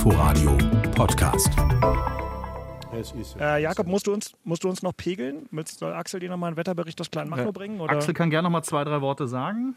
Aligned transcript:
Inforadio 0.00 0.56
Podcast. 0.94 1.50
Äh, 3.38 3.62
Jakob, 3.62 3.86
musst 3.86 4.06
du, 4.06 4.14
uns, 4.14 4.32
musst 4.44 4.64
du 4.64 4.70
uns 4.70 4.82
noch 4.82 4.96
pegeln? 4.96 5.46
Soll 5.66 5.92
Axel 5.92 6.20
dir 6.20 6.30
nochmal 6.30 6.48
einen 6.48 6.56
Wetterbericht 6.56 6.98
aus 7.02 7.10
Kleinmachnow 7.10 7.44
Ja. 7.44 7.50
bringen? 7.50 7.82
Oder? 7.82 7.92
Axel 7.92 8.14
kann 8.14 8.30
gerne 8.30 8.44
noch 8.44 8.50
mal 8.50 8.62
zwei, 8.62 8.82
drei 8.84 9.02
Worte 9.02 9.28
sagen. 9.28 9.74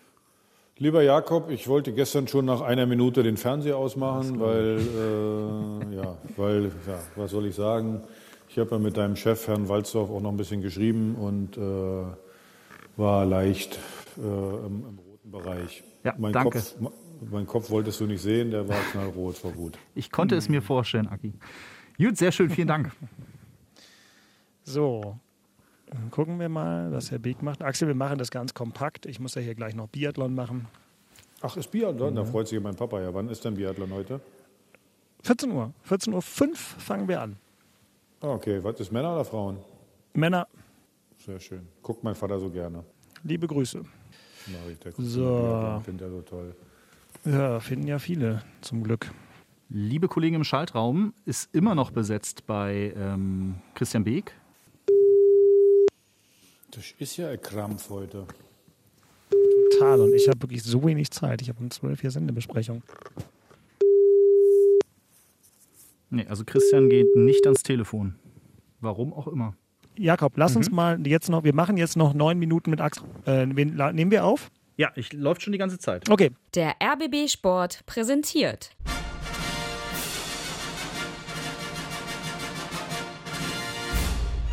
Lieber 0.77 1.03
Jakob, 1.03 1.49
ich 1.49 1.67
wollte 1.67 1.91
gestern 1.91 2.29
schon 2.29 2.45
nach 2.45 2.61
einer 2.61 2.85
Minute 2.85 3.21
den 3.21 3.35
Fernseher 3.35 3.75
ausmachen, 3.75 4.39
weil, 4.39 4.79
äh, 4.79 5.93
ja, 5.97 6.15
weil, 6.37 6.71
ja, 6.87 6.99
was 7.17 7.31
soll 7.31 7.47
ich 7.47 7.55
sagen? 7.55 8.01
Ich 8.47 8.57
habe 8.57 8.71
ja 8.71 8.77
mit 8.79 8.95
deinem 8.95 9.17
Chef, 9.17 9.45
Herrn 9.49 9.67
Walzdorf, 9.67 10.09
auch 10.09 10.21
noch 10.21 10.31
ein 10.31 10.37
bisschen 10.37 10.61
geschrieben 10.61 11.15
und 11.15 11.57
äh, 11.57 12.05
war 12.95 13.25
leicht 13.25 13.77
äh, 14.17 14.21
im, 14.21 14.85
im 14.87 14.99
roten 14.99 15.31
Bereich. 15.31 15.83
Ja, 16.05 16.13
mein 16.17 16.31
danke. 16.31 16.59
Kopf, 16.59 16.75
mein 17.31 17.45
Kopf 17.47 17.69
wolltest 17.69 17.99
du 17.99 18.05
nicht 18.05 18.21
sehen, 18.21 18.51
der 18.51 18.67
war 18.67 18.77
knallrot 18.91 19.37
vor 19.37 19.55
Wut. 19.55 19.77
Ich 19.95 20.11
konnte 20.11 20.35
es 20.35 20.49
mir 20.49 20.61
vorstellen, 20.61 21.07
Aki. 21.07 21.33
Gut, 21.97 22.17
sehr 22.17 22.31
schön, 22.31 22.49
vielen 22.49 22.67
Dank. 22.67 22.91
So, 24.63 25.17
dann 25.87 26.09
gucken 26.11 26.39
wir 26.39 26.49
mal, 26.49 26.91
was 26.91 27.11
Herr 27.11 27.19
Beek 27.19 27.41
macht. 27.41 27.61
Axel, 27.61 27.87
wir 27.87 27.95
machen 27.95 28.17
das 28.17 28.31
ganz 28.31 28.53
kompakt. 28.53 29.05
Ich 29.05 29.19
muss 29.19 29.35
ja 29.35 29.41
hier 29.41 29.55
gleich 29.55 29.75
noch 29.75 29.87
Biathlon 29.87 30.33
machen. 30.33 30.67
Ach, 31.41 31.57
ist 31.57 31.69
Biathlon? 31.71 32.15
Da 32.15 32.23
freut 32.23 32.47
sich 32.47 32.59
mein 32.61 32.75
Papa 32.75 33.01
ja. 33.01 33.13
Wann 33.13 33.27
ist 33.29 33.43
denn 33.43 33.55
Biathlon 33.55 33.91
heute? 33.91 34.21
14 35.23 35.51
Uhr. 35.51 35.73
14.05 35.89 36.13
Uhr 36.13 36.55
fangen 36.55 37.07
wir 37.07 37.21
an. 37.21 37.35
Ah, 38.21 38.29
okay. 38.29 38.63
Was 38.63 38.79
ist 38.79 38.91
Männer 38.91 39.13
oder 39.13 39.25
Frauen? 39.25 39.57
Männer, 40.13 40.47
Sehr 41.17 41.39
schön. 41.39 41.67
Guckt 41.81 42.03
mein 42.03 42.15
Vater 42.15 42.39
so 42.39 42.49
gerne. 42.49 42.83
liebe 43.23 43.47
Grüße. 43.47 43.79
Mach 44.47 44.69
ich, 44.71 44.79
der 44.79 44.91
guckt 44.91 45.07
So. 45.07 45.21
Biathlon, 45.21 45.83
Findet 45.83 46.07
er 46.07 46.11
so 46.11 46.21
toll. 46.21 46.55
Ja, 47.25 47.61
finden 47.61 47.87
ja 47.87 47.99
viele, 47.99 48.43
zum 48.59 48.83
Glück. 48.83 49.09
Liebe 49.69 50.09
Kollegen 50.09 50.35
im 50.35 50.43
Schaltraum, 50.43 51.13
ist 51.25 51.55
immer 51.55 51.73
noch 51.73 51.91
besetzt 51.91 52.45
bei 52.45 52.93
ähm, 52.97 53.55
Christian 53.75 54.03
Beek. 54.03 54.35
Das 56.71 56.83
ist 56.99 57.15
ja 57.17 57.29
ein 57.29 57.41
Krampf 57.41 57.89
heute. 57.89 58.27
Total. 59.71 60.01
Und 60.01 60.13
ich 60.13 60.27
habe 60.27 60.41
wirklich 60.41 60.63
so 60.63 60.83
wenig 60.83 61.11
Zeit. 61.11 61.41
Ich 61.41 61.49
habe 61.49 61.59
um 61.59 61.71
12 61.71 62.01
hier 62.01 62.11
Sendebesprechung. 62.11 62.83
Nee, 66.09 66.25
also 66.27 66.43
Christian 66.45 66.89
geht 66.89 67.15
nicht 67.15 67.45
ans 67.45 67.63
Telefon. 67.63 68.15
Warum 68.81 69.13
auch 69.13 69.27
immer. 69.27 69.55
Jakob, 69.97 70.33
lass 70.35 70.55
uns 70.55 70.71
mal 70.71 71.05
jetzt 71.07 71.29
noch, 71.29 71.43
wir 71.43 71.53
machen 71.53 71.77
jetzt 71.77 71.95
noch 71.95 72.13
neun 72.13 72.37
Minuten 72.37 72.69
mit 72.69 72.81
Axel. 72.81 73.05
Äh, 73.25 73.45
nehmen 73.45 74.11
wir 74.11 74.25
auf? 74.25 74.51
Ja, 74.75 74.91
ich 74.95 75.13
läuft 75.13 75.43
schon 75.43 75.51
die 75.53 75.59
ganze 75.59 75.77
Zeit. 75.77 76.09
Okay. 76.09 76.31
Der 76.55 76.75
RBB 76.81 77.29
Sport 77.29 77.85
präsentiert. 77.85 78.71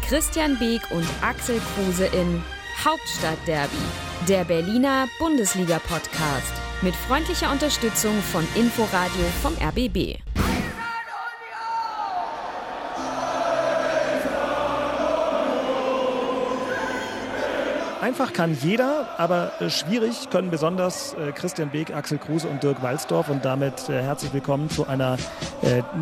Christian 0.07 0.59
Beek 0.59 0.83
und 0.91 1.07
Axel 1.23 1.61
Kruse 1.75 2.07
in 2.07 2.43
Hauptstadtderby, 2.85 3.77
der 4.29 4.45
Berliner 4.45 5.07
Bundesliga-Podcast. 5.21 6.53
Mit 6.83 6.97
freundlicher 6.97 7.53
Unterstützung 7.53 8.19
von 8.33 8.45
Inforadio 8.57 9.25
vom 9.43 9.55
RBB. 9.55 10.19
Einfach 18.11 18.33
kann 18.33 18.59
jeder, 18.61 19.07
aber 19.21 19.53
äh, 19.61 19.71
schwierig 19.71 20.31
können 20.31 20.51
besonders 20.51 21.15
äh, 21.15 21.31
Christian 21.31 21.71
Beek, 21.71 21.95
Axel 21.95 22.19
Kruse 22.19 22.49
und 22.49 22.61
Dirk 22.61 22.83
Walzdorf. 22.83 23.29
Und 23.29 23.45
damit 23.45 23.89
äh, 23.89 24.03
herzlich 24.03 24.33
willkommen 24.33 24.69
zu 24.69 24.89
einer 24.89 25.17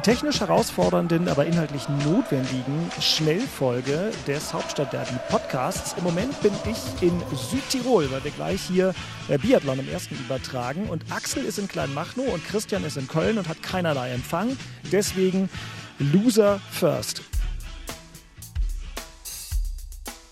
technisch 0.02 0.40
herausfordernden, 0.40 1.28
aber 1.28 1.44
inhaltlich 1.44 1.86
notwendigen 2.06 2.90
Schnellfolge 2.98 4.12
des 4.26 4.54
Hauptstadtderby 4.54 5.16
Podcasts. 5.28 5.96
Im 5.98 6.04
Moment 6.04 6.40
bin 6.40 6.52
ich 6.64 7.02
in 7.02 7.20
Südtirol, 7.36 8.10
weil 8.10 8.24
wir 8.24 8.30
gleich 8.30 8.62
hier 8.62 8.94
Biathlon 9.42 9.80
im 9.80 9.88
ersten 9.90 10.14
übertragen. 10.14 10.88
Und 10.88 11.04
Axel 11.10 11.44
ist 11.44 11.58
in 11.58 11.68
Kleinmachnow 11.68 12.32
und 12.32 12.42
Christian 12.46 12.84
ist 12.84 12.96
in 12.96 13.08
Köln 13.08 13.36
und 13.36 13.48
hat 13.48 13.62
keinerlei 13.62 14.12
Empfang. 14.12 14.56
Deswegen 14.92 15.50
Loser 15.98 16.60
first. 16.70 17.20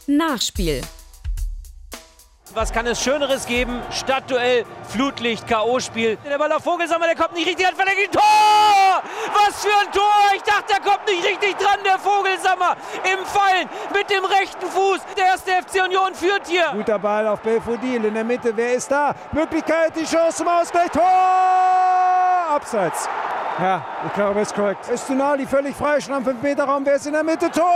Nachspiel. 0.07 0.81
Was 2.57 2.73
kann 2.73 2.87
es 2.87 3.03
Schöneres 3.03 3.45
geben? 3.45 3.83
Stadtduell, 3.91 4.65
Flutlicht, 4.89 5.47
K.O.-Spiel. 5.47 6.17
Der 6.25 6.39
Ball 6.39 6.51
auf 6.53 6.65
Vogelsammer, 6.65 7.05
der 7.05 7.15
kommt 7.15 7.35
nicht 7.35 7.47
richtig 7.47 7.69
an 7.69 7.75
Verlängerung. 7.75 8.13
Tor! 8.13 9.03
Was 9.35 9.63
für 9.63 9.79
ein 9.79 9.93
Tor! 9.93 10.33
Ich 10.35 10.43
dachte, 10.43 10.73
der 10.73 10.81
kommt 10.81 11.07
nicht 11.07 11.23
richtig 11.23 11.55
dran, 11.59 11.81
der 11.85 11.99
Vogelsammer. 11.99 12.75
Im 13.05 13.27
Fallen 13.27 13.69
mit 13.93 14.09
dem 14.09 14.25
rechten 14.25 14.67
Fuß. 14.71 15.01
Der 15.19 15.27
erste 15.27 15.51
FC 15.51 15.85
Union 15.85 16.15
führt 16.15 16.47
hier. 16.47 16.71
Guter 16.73 16.99
Ball 16.99 17.27
auf 17.27 17.41
Belfodil 17.41 18.07
in 18.07 18.15
der 18.15 18.25
Mitte. 18.25 18.57
Wer 18.57 18.73
ist 18.73 18.91
da? 18.91 19.15
Möglichkeit, 19.33 19.95
die 19.95 20.07
Chance 20.07 20.39
zum 20.39 20.49
Ausgleich. 20.49 20.89
Tor! 20.93 21.05
Abseits. 22.55 23.07
Ja, 23.61 23.85
ich 24.07 24.15
glaube, 24.15 24.41
ist 24.41 24.55
korrekt. 24.55 24.89
Östunali 24.91 25.47
völlig 25.47 25.77
frei, 25.77 26.01
schon 26.01 26.15
am 26.15 26.25
5-Meter-Raum. 26.25 26.87
Wer 26.87 26.95
ist 26.95 27.07
in 27.07 27.13
der 27.13 27.23
Mitte? 27.23 27.51
Tor! 27.51 27.67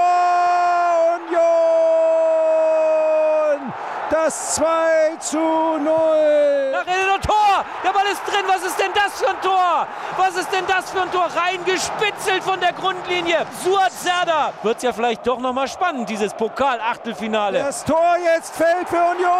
Union! 1.28 1.79
Das 4.24 4.56
2 4.56 5.16
zu 5.18 5.38
0. 5.38 5.82
Nach 6.72 6.86
Innen 6.86 7.10
und 7.14 7.24
Tor! 7.24 7.64
Der 7.82 7.90
Ball 7.90 8.04
ist 8.12 8.20
drin. 8.26 8.44
Was 8.46 8.62
ist 8.62 8.78
denn 8.78 8.92
das 8.94 9.18
für 9.18 9.30
ein 9.30 9.40
Tor? 9.40 9.86
Was 10.18 10.36
ist 10.36 10.52
denn 10.52 10.64
das 10.66 10.90
für 10.90 11.00
ein 11.00 11.10
Tor? 11.10 11.26
Reingespitzelt 11.34 12.42
von 12.42 12.60
der 12.60 12.74
Grundlinie. 12.74 13.46
Suat 13.64 13.92
Serdar. 13.92 14.52
Wird's 14.62 14.82
ja 14.82 14.92
vielleicht 14.92 15.26
doch 15.26 15.38
nochmal 15.38 15.68
spannend, 15.68 16.10
dieses 16.10 16.34
Pokal-Achtelfinale. 16.34 17.60
Das 17.60 17.82
Tor 17.84 18.16
jetzt 18.22 18.54
fällt 18.54 18.88
für 18.90 18.96
Union. 18.96 19.30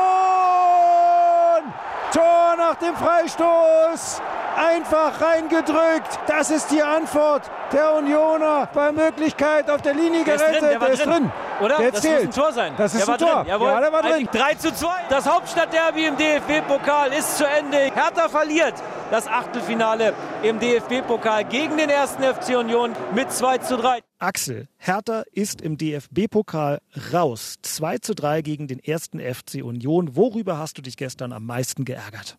Tor 2.15 2.57
nach 2.57 2.77
dem 2.77 2.97
Freistoß. 2.97 4.23
Einfach 4.57 5.21
reingedrückt. 5.21 6.19
Das 6.27 6.51
ist 6.51 6.71
die 6.71 6.83
Antwort 6.83 7.43
der 7.73 7.95
Unioner 7.95 8.67
bei 8.73 8.93
Möglichkeit 8.93 9.71
auf 9.71 9.83
der 9.83 9.93
Linie 9.95 10.25
Der 10.25 10.35
ist 10.37 10.41
gerettet. 10.41 10.63
drin, 10.71 10.81
der 10.81 10.89
ist 10.89 11.07
drin. 11.07 11.33
Oder? 11.61 11.79
Der 11.79 11.93
das 11.93 12.01
zählt. 12.03 12.27
muss 12.27 12.37
ein 12.37 12.43
Tor 12.43 12.53
sein. 12.53 12.73
Das 12.77 12.95
ist 12.95 13.07
der 13.07 13.15
ein 13.15 13.21
war 13.21 13.29
Tor. 13.29 13.43
Drin. 13.43 13.49
Jawohl. 13.49 13.69
Ja, 13.69 13.81
der 13.81 13.93
war 13.93 14.03
drin. 14.03 14.13
Eigentlich 14.13 14.41
3 14.41 14.55
zu 14.55 14.75
2. 14.75 14.89
Das 15.09 15.27
Hauptstadtderby 15.27 16.07
im 16.07 16.17
DFB-Pokal 16.17 17.13
ist 17.13 17.39
zu 17.39 17.47
Ende. 17.47 17.77
Hertha 17.95 18.29
verliert 18.29 18.75
das 19.11 19.27
Achtelfinale 19.27 20.15
im 20.43 20.59
DFB-Pokal 20.59 21.45
gegen 21.45 21.77
den 21.77 21.91
ersten 21.91 22.23
FC 22.23 22.57
Union 22.57 22.93
mit 23.15 23.33
2 23.33 23.59
zu 23.59 23.77
3. 23.77 24.01
Axel, 24.19 24.69
Hertha 24.77 25.25
ist 25.33 25.61
im 25.61 25.77
DFB-Pokal 25.77 26.81
raus. 27.13 27.57
2 27.63 27.99
zu 27.99 28.15
3 28.15 28.43
gegen 28.43 28.69
den 28.69 28.79
ersten 28.79 29.19
FC 29.19 29.63
Union. 29.63 30.17
Worüber 30.17 30.59
hast 30.59 30.79
du 30.79 30.83
dich 30.83 30.97
gestern 30.97 31.33
am 31.33 31.47
meisten 31.47 31.85
geärgert? 31.85 32.39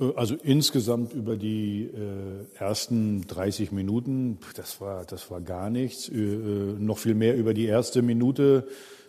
Äh, 0.00 0.12
Also 0.16 0.36
insgesamt 0.42 1.12
über 1.12 1.36
die 1.36 1.84
äh, 1.84 2.58
ersten 2.58 3.26
30 3.26 3.72
Minuten, 3.72 4.38
das 4.56 4.80
war, 4.80 5.04
das 5.04 5.30
war 5.30 5.40
gar 5.40 5.70
nichts. 5.70 6.08
Äh, 6.08 6.14
äh, 6.14 6.74
noch 6.78 6.98
viel 6.98 7.14
mehr 7.14 7.36
über 7.36 7.54
die 7.54 7.66
erste 7.66 8.02
Minute. 8.02 8.66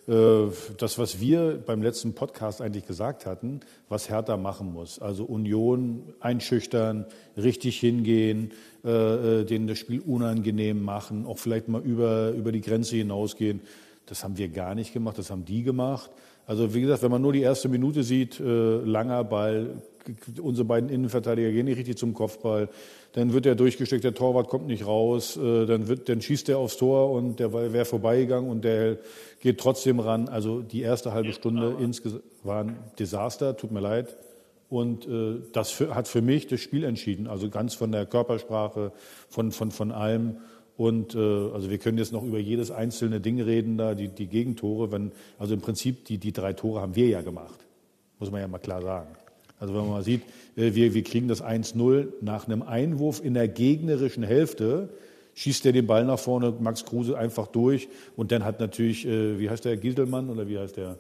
Äh, 0.08 0.48
das, 0.78 0.98
was 0.98 1.20
wir 1.20 1.62
beim 1.66 1.82
letzten 1.82 2.14
Podcast 2.14 2.62
eigentlich 2.62 2.88
gesagt 2.88 3.26
hatten, 3.26 3.62
was 3.90 4.10
Hertha 4.10 4.38
machen 4.38 4.74
muss. 4.74 5.00
Also 5.00 5.26
Union 5.26 6.04
einschüchtern, 6.20 7.06
richtig 7.38 7.80
hingehen, 7.80 8.52
äh, 8.84 9.44
denen 9.46 9.68
das 9.68 9.78
Spiel 9.78 10.02
unangenehm 10.02 10.82
machen, 10.84 11.26
auch 11.26 11.38
vielleicht 11.38 11.68
mal 11.68 11.82
über, 11.82 12.32
über 12.32 12.52
die 12.52 12.62
Grenze 12.62 12.96
hinausgehen. 12.96 13.62
Das 14.08 14.24
haben 14.24 14.38
wir 14.38 14.50
gar 14.50 14.76
nicht 14.76 14.92
gemacht, 14.92 15.18
das 15.18 15.30
haben 15.30 15.46
die 15.46 15.64
gemacht. 15.64 16.12
Also 16.46 16.74
wie 16.74 16.82
gesagt, 16.82 17.04
wenn 17.04 17.12
man 17.12 17.22
nur 17.22 17.34
die 17.34 17.42
erste 17.42 17.70
Minute 17.70 18.04
sieht, 18.04 18.40
äh, 18.40 18.78
langer 18.78 19.24
Ball, 19.24 19.82
unsere 20.42 20.66
beiden 20.66 20.90
Innenverteidiger 20.90 21.52
gehen 21.52 21.66
nicht 21.66 21.78
richtig 21.78 21.98
zum 21.98 22.14
Kopfball, 22.14 22.70
dann 23.14 23.34
wird 23.34 23.46
er 23.46 23.56
durchgesteckt, 23.56 24.04
der 24.04 24.14
Torwart 24.14 24.48
kommt 24.48 24.68
nicht 24.68 24.86
raus, 24.86 25.38
äh, 25.38 25.66
dann, 25.66 25.88
wird, 25.88 26.10
dann 26.10 26.22
schießt 26.22 26.50
er 26.50 26.58
aufs 26.58 26.78
Tor 26.78 27.12
und 27.12 27.40
der 27.40 27.54
wäre 27.54 27.86
vorbeigegangen 27.86 28.50
und 28.50 28.64
der 28.64 28.98
geht 29.40 29.60
trotzdem 29.60 30.00
ran. 30.00 30.30
Also 30.30 30.62
die 30.62 30.82
erste 30.82 31.14
halbe 31.14 31.34
Stunde 31.34 31.76
insgesamt 31.80 32.24
war 32.44 32.64
ein 32.64 32.78
Desaster, 32.98 33.56
tut 33.58 33.72
mir 33.72 33.82
leid. 33.82 34.16
Und 34.70 35.06
äh, 35.06 35.42
das 35.52 35.70
für, 35.72 35.94
hat 35.94 36.08
für 36.08 36.22
mich 36.22 36.48
das 36.48 36.62
Spiel 36.62 36.86
entschieden, 36.86 37.28
also 37.28 37.50
ganz 37.50 37.74
von 37.76 37.92
der 37.92 38.06
Körpersprache, 38.06 38.94
von, 39.28 39.52
von, 39.52 39.70
von 39.72 39.92
allem. 39.92 40.38
Und 40.82 41.14
äh, 41.14 41.20
also 41.20 41.70
wir 41.70 41.78
können 41.78 42.00
jetzt 42.00 42.12
noch 42.12 42.24
über 42.24 42.40
jedes 42.40 42.72
einzelne 42.72 43.22
Ding 43.22 43.40
reden, 43.40 43.78
da 43.78 43.94
die, 43.94 44.08
die 44.08 44.26
Gegentore. 44.26 44.92
Wenn, 44.92 45.12
also 45.38 45.54
im 45.54 45.62
Prinzip 45.62 46.06
die, 46.06 46.18
die 46.18 46.34
drei 46.34 46.54
Tore 46.54 46.82
haben 46.82 46.96
wir 46.96 47.08
ja 47.08 47.22
gemacht, 47.22 47.60
muss 48.18 48.32
man 48.32 48.42
ja 48.42 48.48
mal 48.48 48.58
klar 48.58 48.82
sagen. 48.82 49.10
Also 49.60 49.76
wenn 49.76 49.82
man 49.82 49.92
mal 49.92 50.04
sieht, 50.04 50.24
äh, 50.56 50.74
wir, 50.74 50.96
wir 50.96 51.04
kriegen 51.04 51.28
das 51.28 51.44
1-0 51.44 52.08
nach 52.22 52.48
einem 52.48 52.64
Einwurf 52.64 53.24
in 53.24 53.36
der 53.36 53.48
gegnerischen 53.48 54.24
Hälfte, 54.24 54.90
schießt 55.36 55.68
er 55.68 55.74
den 55.74 55.86
Ball 55.86 56.04
nach 56.04 56.18
vorne, 56.18 56.52
Max 56.60 56.84
Kruse 56.84 57.16
einfach 57.16 57.46
durch 57.46 57.88
und 58.16 58.32
dann 58.32 58.44
hat 58.44 58.60
natürlich, 58.60 59.06
äh, 59.06 59.38
wie 59.38 59.52
heißt 59.52 59.66
der, 59.66 59.78
Gieselmann 59.78 60.32
oder 60.32 60.48
wie 60.48 60.58
heißt 60.58 60.78
der, 60.78 60.98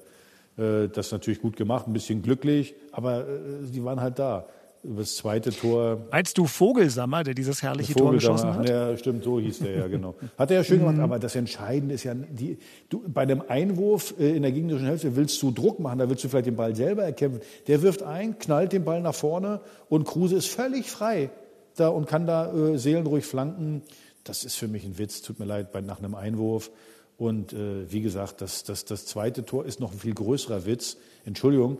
äh, 0.57 0.89
das 0.89 1.11
natürlich 1.11 1.41
gut 1.41 1.55
gemacht, 1.55 1.87
ein 1.87 1.93
bisschen 1.93 2.21
glücklich, 2.21 2.75
aber 2.91 3.21
äh, 3.21 3.65
die 3.73 3.83
waren 3.83 3.99
halt 3.99 4.19
da. 4.19 4.45
Das 4.83 5.15
zweite 5.15 5.51
Tor. 5.51 6.07
Meinst 6.11 6.37
du 6.37 6.45
Vogelsammer, 6.47 7.23
der 7.23 7.33
dieses 7.33 7.61
herrliche 7.61 7.93
Tor 7.93 8.11
geschossen 8.13 8.53
hat? 8.53 8.67
Ja, 8.67 8.97
stimmt, 8.97 9.23
so 9.23 9.39
hieß 9.39 9.59
der 9.59 9.77
ja, 9.77 9.87
genau. 9.87 10.15
Hat 10.37 10.49
er 10.51 10.57
ja 10.57 10.63
schön 10.63 10.79
gemacht, 10.79 10.99
aber 10.99 11.19
das 11.19 11.35
Entscheidende 11.35 11.95
ist 11.95 12.03
ja, 12.03 12.13
die, 12.15 12.57
du, 12.89 13.03
bei 13.07 13.25
dem 13.25 13.43
Einwurf 13.47 14.15
äh, 14.19 14.35
in 14.35 14.41
der 14.41 14.51
gegnerischen 14.51 14.87
Hälfte 14.87 15.15
willst 15.15 15.41
du 15.41 15.51
Druck 15.51 15.79
machen, 15.79 15.99
da 15.99 16.09
willst 16.09 16.23
du 16.23 16.29
vielleicht 16.29 16.47
den 16.47 16.55
Ball 16.55 16.75
selber 16.75 17.03
erkämpfen. 17.03 17.41
Der 17.67 17.81
wirft 17.81 18.03
ein, 18.03 18.39
knallt 18.39 18.73
den 18.73 18.83
Ball 18.83 19.01
nach 19.01 19.15
vorne 19.15 19.61
und 19.89 20.05
Kruse 20.05 20.35
ist 20.35 20.47
völlig 20.47 20.89
frei 20.89 21.29
da 21.75 21.89
und 21.89 22.07
kann 22.07 22.25
da 22.25 22.53
äh, 22.53 22.77
seelenruhig 22.77 23.25
flanken. 23.25 23.83
Das 24.23 24.43
ist 24.43 24.55
für 24.55 24.67
mich 24.67 24.85
ein 24.85 24.97
Witz, 24.97 25.21
tut 25.21 25.39
mir 25.39 25.45
leid, 25.45 25.71
bei, 25.71 25.81
nach 25.81 25.99
einem 25.99 26.15
Einwurf. 26.15 26.71
Und 27.17 27.53
äh, 27.53 27.91
wie 27.91 28.01
gesagt, 28.01 28.41
das, 28.41 28.63
das, 28.63 28.85
das 28.85 29.05
zweite 29.05 29.45
Tor 29.45 29.65
ist 29.65 29.79
noch 29.79 29.91
ein 29.91 29.99
viel 29.99 30.13
größerer 30.13 30.65
Witz. 30.65 30.97
Entschuldigung, 31.25 31.77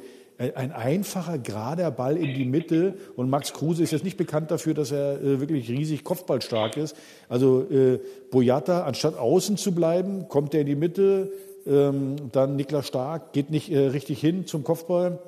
ein 0.50 0.72
einfacher, 0.72 1.38
gerader 1.38 1.92
Ball 1.92 2.18
in 2.18 2.34
die 2.34 2.46
Mitte. 2.46 2.96
Und 3.16 3.30
Max 3.30 3.54
Kruse 3.54 3.84
ist 3.84 3.92
jetzt 3.92 4.04
nicht 4.04 4.18
bekannt 4.18 4.50
dafür, 4.50 4.74
dass 4.74 4.92
er 4.92 5.22
äh, 5.22 5.40
wirklich 5.40 5.70
riesig 5.70 6.04
kopfballstark 6.04 6.78
ist. 6.78 6.96
Also 7.30 7.62
äh, 7.70 8.00
Boyata, 8.32 8.84
anstatt 8.84 9.18
außen 9.18 9.58
zu 9.58 9.74
bleiben, 9.74 10.28
kommt 10.30 10.54
er 10.54 10.62
in 10.62 10.68
die 10.68 10.76
Mitte. 10.76 11.32
Ähm, 11.68 12.16
dann 12.32 12.56
Niklas 12.56 12.88
Stark 12.88 13.34
geht 13.34 13.52
nicht 13.52 13.72
äh, 13.72 13.88
richtig 13.88 14.20
hin 14.20 14.48
zum 14.48 14.64
Kopfball. 14.64 15.20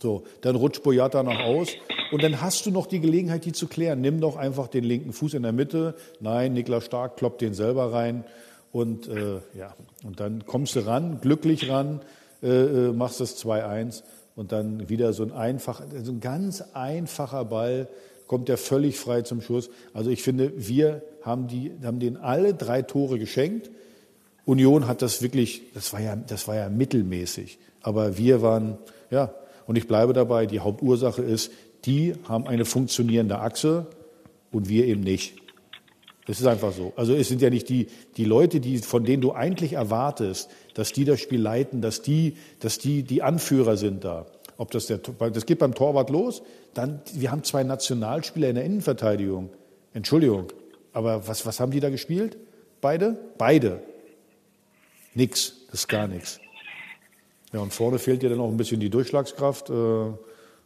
So, 0.00 0.24
dann 0.42 0.56
rutscht 0.56 0.82
Boyata 0.82 1.22
nach 1.22 1.40
aus. 1.40 1.68
Und 2.12 2.22
dann 2.22 2.40
hast 2.40 2.66
du 2.66 2.70
noch 2.70 2.86
die 2.86 3.00
Gelegenheit, 3.00 3.44
die 3.44 3.52
zu 3.52 3.66
klären. 3.66 4.00
Nimm 4.00 4.20
doch 4.20 4.36
einfach 4.36 4.68
den 4.68 4.84
linken 4.84 5.12
Fuß 5.12 5.34
in 5.34 5.42
der 5.42 5.52
Mitte. 5.52 5.94
Nein, 6.20 6.52
Niklas 6.52 6.84
Stark 6.84 7.16
kloppt 7.16 7.40
den 7.40 7.54
selber 7.54 7.92
rein. 7.92 8.24
Und 8.70 9.08
äh, 9.08 9.40
ja, 9.56 9.74
und 10.04 10.20
dann 10.20 10.46
kommst 10.46 10.76
du 10.76 10.80
ran, 10.80 11.20
glücklich 11.20 11.70
ran, 11.70 12.00
äh, 12.42 12.48
äh 12.48 12.92
machst 12.92 13.20
das 13.20 13.42
2-1 13.44 14.02
und 14.36 14.52
dann 14.52 14.88
wieder 14.88 15.12
so 15.12 15.22
ein 15.22 15.32
einfacher, 15.32 15.84
so 16.02 16.12
ein 16.12 16.20
ganz 16.20 16.62
einfacher 16.72 17.44
Ball, 17.44 17.88
kommt 18.26 18.48
der 18.48 18.58
völlig 18.58 18.98
frei 18.98 19.22
zum 19.22 19.40
Schuss. 19.40 19.70
Also 19.92 20.10
ich 20.10 20.22
finde, 20.22 20.52
wir 20.56 21.02
haben, 21.22 21.46
die, 21.46 21.72
haben 21.84 22.00
denen 22.00 22.16
alle 22.16 22.54
drei 22.54 22.82
Tore 22.82 23.18
geschenkt. 23.18 23.70
Union 24.44 24.86
hat 24.86 25.02
das 25.02 25.22
wirklich, 25.22 25.62
das 25.74 25.92
war 25.92 26.00
ja, 26.00 26.16
das 26.16 26.48
war 26.48 26.56
ja 26.56 26.68
mittelmäßig. 26.68 27.58
Aber 27.82 28.16
wir 28.16 28.42
waren, 28.42 28.78
ja, 29.10 29.34
und 29.66 29.76
ich 29.76 29.86
bleibe 29.86 30.12
dabei, 30.12 30.46
die 30.46 30.60
Hauptursache 30.60 31.22
ist, 31.22 31.52
die 31.84 32.14
haben 32.28 32.46
eine 32.46 32.64
funktionierende 32.64 33.38
Achse 33.38 33.86
und 34.50 34.68
wir 34.68 34.86
eben 34.86 35.02
nicht. 35.02 35.36
Das 36.26 36.40
ist 36.40 36.46
einfach 36.46 36.72
so. 36.72 36.92
Also 36.96 37.14
es 37.14 37.28
sind 37.28 37.42
ja 37.42 37.50
nicht 37.50 37.68
die, 37.68 37.88
die 38.16 38.24
Leute, 38.24 38.60
die, 38.60 38.78
von 38.78 39.04
denen 39.04 39.20
du 39.20 39.32
eigentlich 39.32 39.74
erwartest, 39.74 40.50
dass 40.72 40.92
die 40.92 41.04
das 41.04 41.20
Spiel 41.20 41.40
leiten, 41.40 41.82
dass 41.82 42.02
die, 42.02 42.36
dass 42.60 42.78
die 42.78 43.02
die 43.02 43.22
Anführer 43.22 43.76
sind 43.76 44.04
da. 44.04 44.26
Ob 44.56 44.70
das 44.70 44.86
der, 44.86 44.98
das 44.98 45.46
geht 45.46 45.58
beim 45.58 45.74
Torwart 45.74 46.10
los. 46.10 46.42
Dann, 46.72 47.02
wir 47.12 47.30
haben 47.30 47.44
zwei 47.44 47.62
Nationalspieler 47.62 48.48
in 48.48 48.54
der 48.54 48.64
Innenverteidigung. 48.64 49.50
Entschuldigung. 49.92 50.46
Aber 50.92 51.26
was, 51.26 51.44
was 51.44 51.60
haben 51.60 51.72
die 51.72 51.80
da 51.80 51.90
gespielt? 51.90 52.38
Beide? 52.80 53.18
Beide. 53.36 53.82
Nix. 55.14 55.54
Das 55.70 55.80
ist 55.80 55.88
gar 55.88 56.06
nichts. 56.06 56.40
Ja, 57.52 57.60
und 57.60 57.72
vorne 57.72 57.98
fehlt 57.98 58.22
dir 58.22 58.30
dann 58.30 58.40
auch 58.40 58.48
ein 58.48 58.56
bisschen 58.56 58.80
die 58.80 58.90
Durchschlagskraft. 58.90 59.70
Äh, 59.70 59.74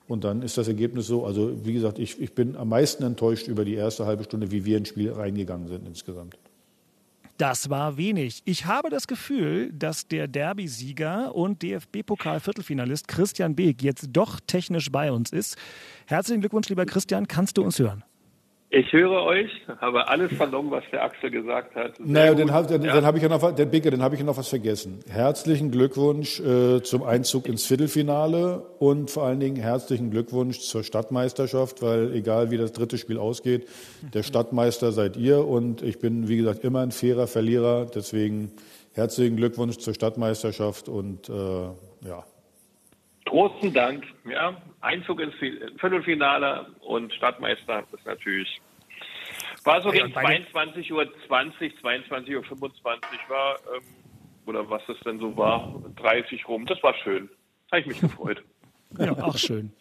und 0.09 0.25
dann 0.25 0.43
ist 0.43 0.59
das 0.59 0.67
Ergebnis 0.67 1.07
so. 1.07 1.25
Also, 1.25 1.65
wie 1.65 1.75
gesagt, 1.75 1.99
ich, 1.99 2.21
ich 2.21 2.35
bin 2.35 2.57
am 2.57 2.71
meisten 2.71 3.05
enttäuscht 3.05 3.47
über 3.47 3.65
die 3.65 3.75
erste 3.75 4.07
halbe 4.07 4.25
Stunde, 4.25 4.51
wie 4.51 4.65
wir 4.65 4.79
ins 4.79 4.89
Spiel 4.89 5.13
reingegangen 5.13 5.69
sind 5.69 5.87
insgesamt. 5.87 6.37
Das 7.37 7.71
war 7.71 7.97
wenig. 7.97 8.43
Ich 8.47 8.67
habe 8.67 8.91
das 8.91 9.07
Gefühl, 9.07 9.73
dass 9.73 10.09
der 10.09 10.27
Derby-Sieger 10.27 11.37
und 11.37 11.63
DFB-Pokal-Viertelfinalist 11.63 13.07
Christian 13.07 13.55
Beek 13.55 13.81
jetzt 13.81 14.09
doch 14.11 14.41
technisch 14.45 14.91
bei 14.91 15.13
uns 15.13 15.31
ist. 15.31 15.57
Herzlichen 16.07 16.41
Glückwunsch, 16.41 16.69
lieber 16.69 16.85
Christian. 16.85 17.29
Kannst 17.29 17.57
du 17.57 17.63
uns 17.63 17.79
hören? 17.79 18.03
Ich 18.71 18.93
höre 18.93 19.23
euch, 19.23 19.51
habe 19.81 20.09
alles 20.09 20.31
vernommen, 20.35 20.71
was 20.71 20.85
der 20.93 21.03
Axel 21.03 21.31
gesagt 21.31 21.75
hat. 21.75 21.97
Sehr 21.97 22.07
naja, 22.07 22.35
dann, 22.35 22.53
hab, 22.53 22.69
dann, 22.69 22.83
ja. 22.83 22.95
dann 22.95 23.07
habe 23.07 23.17
ich 23.17 23.23
ja 23.23 23.31
noch, 23.31 23.55
der 23.55 23.65
Bicke, 23.65 23.91
dann 23.91 24.03
habe 24.03 24.15
ich 24.15 24.21
ja 24.21 24.27
noch 24.27 24.37
was 24.37 24.49
vergessen. 24.49 25.01
Herzlichen 25.09 25.71
Glückwunsch 25.71 26.39
äh, 26.41 26.83
zum 26.83 27.03
Einzug 27.03 27.49
ins 27.49 27.65
Viertelfinale 27.65 28.59
und 28.79 29.11
vor 29.11 29.23
allen 29.23 29.41
Dingen 29.41 29.57
herzlichen 29.57 30.11
Glückwunsch 30.11 30.61
zur 30.61 30.85
Stadtmeisterschaft, 30.85 31.81
weil 31.81 32.13
egal 32.15 32.51
wie 32.51 32.59
das 32.59 32.73
dritte 32.73 32.99
Spiel 32.99 33.17
ausgeht, 33.17 33.67
der 34.13 34.23
Stadtmeister 34.23 34.93
seid 34.93 35.17
ihr 35.17 35.49
und 35.49 35.81
ich 35.81 35.99
bin, 35.99 36.29
wie 36.29 36.37
gesagt, 36.37 36.63
immer 36.63 36.81
ein 36.81 36.93
fairer 36.93 37.27
Verlierer. 37.27 37.87
Deswegen 37.87 38.53
herzlichen 38.93 39.37
Glückwunsch 39.37 39.79
zur 39.79 39.95
Stadtmeisterschaft 39.95 40.91
und 40.91 41.31
äh, 41.31 41.33
ja. 42.07 42.25
Großen 43.29 43.75
Dank. 43.75 44.05
Ja, 44.25 44.57
Einzug 44.81 45.21
ins 45.21 45.35
Viertelfinale 45.37 46.67
und 46.81 47.13
Stadtmeister 47.13 47.85
ist 47.93 48.07
natürlich. 48.07 48.61
War 49.65 49.83
so 49.83 49.91
gegen 49.91 50.13
22 50.13 50.91
Uhr 50.93 51.07
20, 51.27 51.79
22 51.81 52.37
Uhr 52.37 52.45
25 52.45 53.19
war, 53.29 53.57
ähm, 53.75 53.83
oder 54.47 54.69
was 54.71 54.83
es 54.89 54.99
denn 55.01 55.19
so 55.19 55.37
war, 55.37 55.75
30 55.97 56.49
rum. 56.49 56.65
Das 56.65 56.83
war 56.83 56.95
schön. 57.05 57.29
Habe 57.71 57.81
ich 57.83 57.87
mich 57.87 58.01
gefreut. 58.01 58.43
Ja, 58.99 59.13
auch 59.23 59.37
schön. 59.37 59.73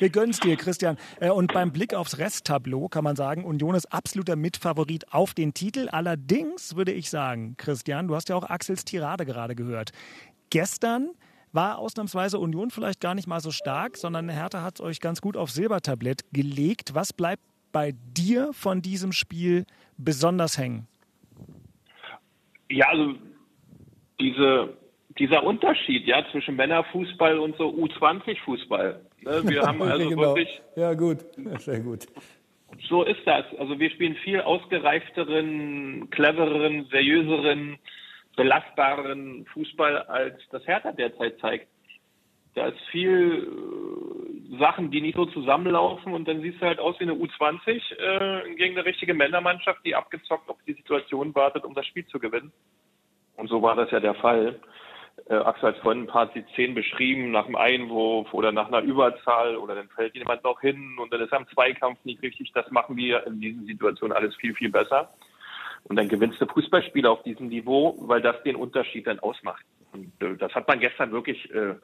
Wir 0.00 0.10
gönnen 0.10 0.30
es 0.30 0.40
dir, 0.40 0.56
Christian. 0.56 0.98
Äh, 1.20 1.30
und 1.30 1.52
beim 1.52 1.72
Blick 1.72 1.94
aufs 1.94 2.18
Resttableau 2.18 2.88
kann 2.88 3.04
man 3.04 3.14
sagen, 3.14 3.44
Union 3.44 3.76
ist 3.76 3.86
absoluter 3.92 4.34
Mitfavorit 4.34 5.12
auf 5.12 5.34
den 5.34 5.54
Titel. 5.54 5.88
Allerdings 5.88 6.74
würde 6.74 6.90
ich 6.90 7.08
sagen, 7.08 7.54
Christian, 7.58 8.08
du 8.08 8.16
hast 8.16 8.28
ja 8.28 8.34
auch 8.34 8.42
Axels 8.42 8.84
Tirade 8.84 9.24
gerade 9.24 9.54
gehört. 9.54 9.92
Gestern 10.50 11.10
war 11.56 11.78
ausnahmsweise 11.78 12.38
Union 12.38 12.70
vielleicht 12.70 13.00
gar 13.00 13.16
nicht 13.16 13.26
mal 13.26 13.40
so 13.40 13.50
stark, 13.50 13.96
sondern 13.96 14.28
Hertha 14.28 14.62
hat 14.62 14.76
es 14.76 14.80
euch 14.80 15.00
ganz 15.00 15.20
gut 15.20 15.36
auf 15.36 15.50
Silbertablett 15.50 16.22
gelegt. 16.32 16.94
Was 16.94 17.12
bleibt 17.12 17.42
bei 17.72 17.94
dir 18.16 18.52
von 18.52 18.80
diesem 18.80 19.10
Spiel 19.10 19.66
besonders 19.96 20.56
hängen? 20.56 20.86
Ja, 22.70 22.88
also 22.88 23.14
diese, 24.20 24.76
dieser 25.18 25.42
Unterschied 25.42 26.06
ja, 26.06 26.24
zwischen 26.30 26.56
Männerfußball 26.56 27.38
und 27.38 27.56
so 27.56 27.68
U20-Fußball. 27.70 29.00
Ne? 29.22 29.42
Wir 29.48 29.62
haben 29.62 29.82
also 29.82 30.08
genau. 30.08 30.22
wirklich. 30.22 30.60
Ja, 30.76 30.94
gut, 30.94 31.18
sehr 31.58 31.80
gut. 31.80 32.06
So 32.88 33.02
ist 33.04 33.20
das. 33.24 33.44
Also 33.58 33.78
wir 33.78 33.90
spielen 33.90 34.16
viel 34.16 34.40
ausgereifteren, 34.40 36.10
clevereren, 36.10 36.86
seriöseren 36.90 37.78
belastbaren 38.36 39.46
Fußball 39.46 39.98
als 40.02 40.40
das 40.50 40.66
Hertha 40.66 40.92
derzeit 40.92 41.38
zeigt. 41.40 41.68
Da 42.54 42.68
ist 42.68 42.80
viel 42.90 43.48
äh, 44.52 44.58
Sachen, 44.58 44.90
die 44.90 45.00
nicht 45.00 45.16
so 45.16 45.26
zusammenlaufen 45.26 46.14
und 46.14 46.26
dann 46.28 46.40
siehst 46.40 46.60
du 46.60 46.66
halt 46.66 46.78
aus 46.78 46.98
wie 47.00 47.04
eine 47.04 47.14
U20 47.14 47.68
äh, 47.68 48.54
gegen 48.54 48.76
eine 48.76 48.86
richtige 48.86 49.14
Männermannschaft, 49.14 49.84
die 49.84 49.94
abgezockt 49.94 50.48
auf 50.48 50.56
die 50.66 50.74
Situation 50.74 51.34
wartet, 51.34 51.64
um 51.64 51.74
das 51.74 51.86
Spiel 51.86 52.06
zu 52.06 52.18
gewinnen. 52.18 52.52
Und 53.36 53.48
so 53.48 53.60
war 53.60 53.74
das 53.76 53.90
ja 53.90 54.00
der 54.00 54.14
Fall. 54.14 54.58
Äh, 55.28 55.34
Axel 55.34 55.70
hat 55.70 55.78
vorhin 55.78 56.04
ein 56.04 56.06
paar 56.06 56.30
Szenen 56.52 56.74
beschrieben, 56.74 57.30
nach 57.30 57.46
einem 57.46 57.56
Einwurf 57.56 58.32
oder 58.32 58.52
nach 58.52 58.68
einer 58.68 58.80
Überzahl 58.80 59.56
oder 59.56 59.74
dann 59.74 59.88
fällt 59.88 60.14
jemand 60.14 60.44
noch 60.44 60.60
hin 60.60 60.96
und 60.98 61.12
dann 61.12 61.20
ist 61.20 61.32
am 61.32 61.48
Zweikampf 61.48 61.98
nicht 62.04 62.22
richtig. 62.22 62.52
Das 62.52 62.70
machen 62.70 62.96
wir 62.96 63.26
in 63.26 63.40
diesen 63.40 63.66
Situationen 63.66 64.16
alles 64.16 64.34
viel, 64.36 64.54
viel 64.54 64.70
besser. 64.70 65.10
Und 65.88 65.96
dann 65.96 66.08
gewinnst 66.08 66.40
du 66.40 66.46
Fußballspiele 66.46 67.08
auf 67.08 67.22
diesem 67.22 67.48
Niveau, 67.48 67.94
weil 68.00 68.20
das 68.20 68.42
den 68.42 68.56
Unterschied 68.56 69.06
dann 69.06 69.20
ausmacht. 69.20 69.64
Und 69.92 70.12
äh, 70.20 70.36
das 70.36 70.54
hat 70.54 70.66
man 70.66 70.80
gestern 70.80 71.12
wirklich 71.12 71.52
äh, 71.54 71.74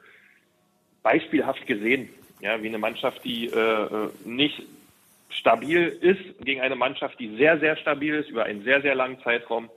beispielhaft 1.01 1.65
gesehen. 1.65 2.09
Ja, 2.41 2.61
wie 2.61 2.67
eine 2.67 2.77
Mannschaft, 2.77 3.23
die 3.23 3.47
äh, 3.47 3.57
äh, 3.59 4.09
nicht 4.25 4.61
stabil 5.29 5.87
ist, 5.87 6.43
gegen 6.43 6.61
eine 6.61 6.75
Mannschaft, 6.75 7.19
die 7.19 7.35
sehr, 7.37 7.59
sehr 7.59 7.77
stabil 7.77 8.13
ist, 8.15 8.29
über 8.29 8.43
einen 8.43 8.63
sehr, 8.63 8.81
sehr 8.81 8.95
langen 8.95 9.19
Zeitraum, 9.21 9.69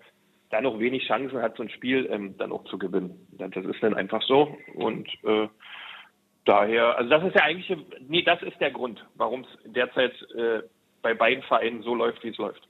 dann 0.51 0.65
noch 0.65 0.79
wenig 0.79 1.07
Chancen 1.07 1.41
hat, 1.41 1.57
so 1.57 1.63
ein 1.63 1.71
Spiel 1.71 2.09
ähm, 2.11 2.37
dann 2.39 2.53
auch 2.53 2.65
zu 2.65 2.79
gewinnen. 2.79 3.27
Das 3.33 3.65
ist 3.65 3.83
dann 3.83 3.95
einfach 3.95 4.23
so. 4.23 4.57
Und 4.75 5.09
äh, 5.25 5.49
daher, 6.45 6.99
also 6.99 7.11
das 7.11 7.25
ist 7.25 7.35
der 7.35 7.45
eigentliche, 7.45 7.79
nee, 8.09 8.23
das 8.23 8.43
ist 8.43 8.61
der 8.61 8.71
Grund, 8.73 9.05
warum 9.15 9.43
es 9.43 9.73
derzeit 9.73 10.13
äh, 10.37 10.63
bei 11.03 11.15
beiden 11.15 11.43
Vereinen 11.45 11.83
so 11.83 11.95
läuft, 11.95 12.25
wie 12.25 12.31
es 12.31 12.39
läuft. 12.39 12.67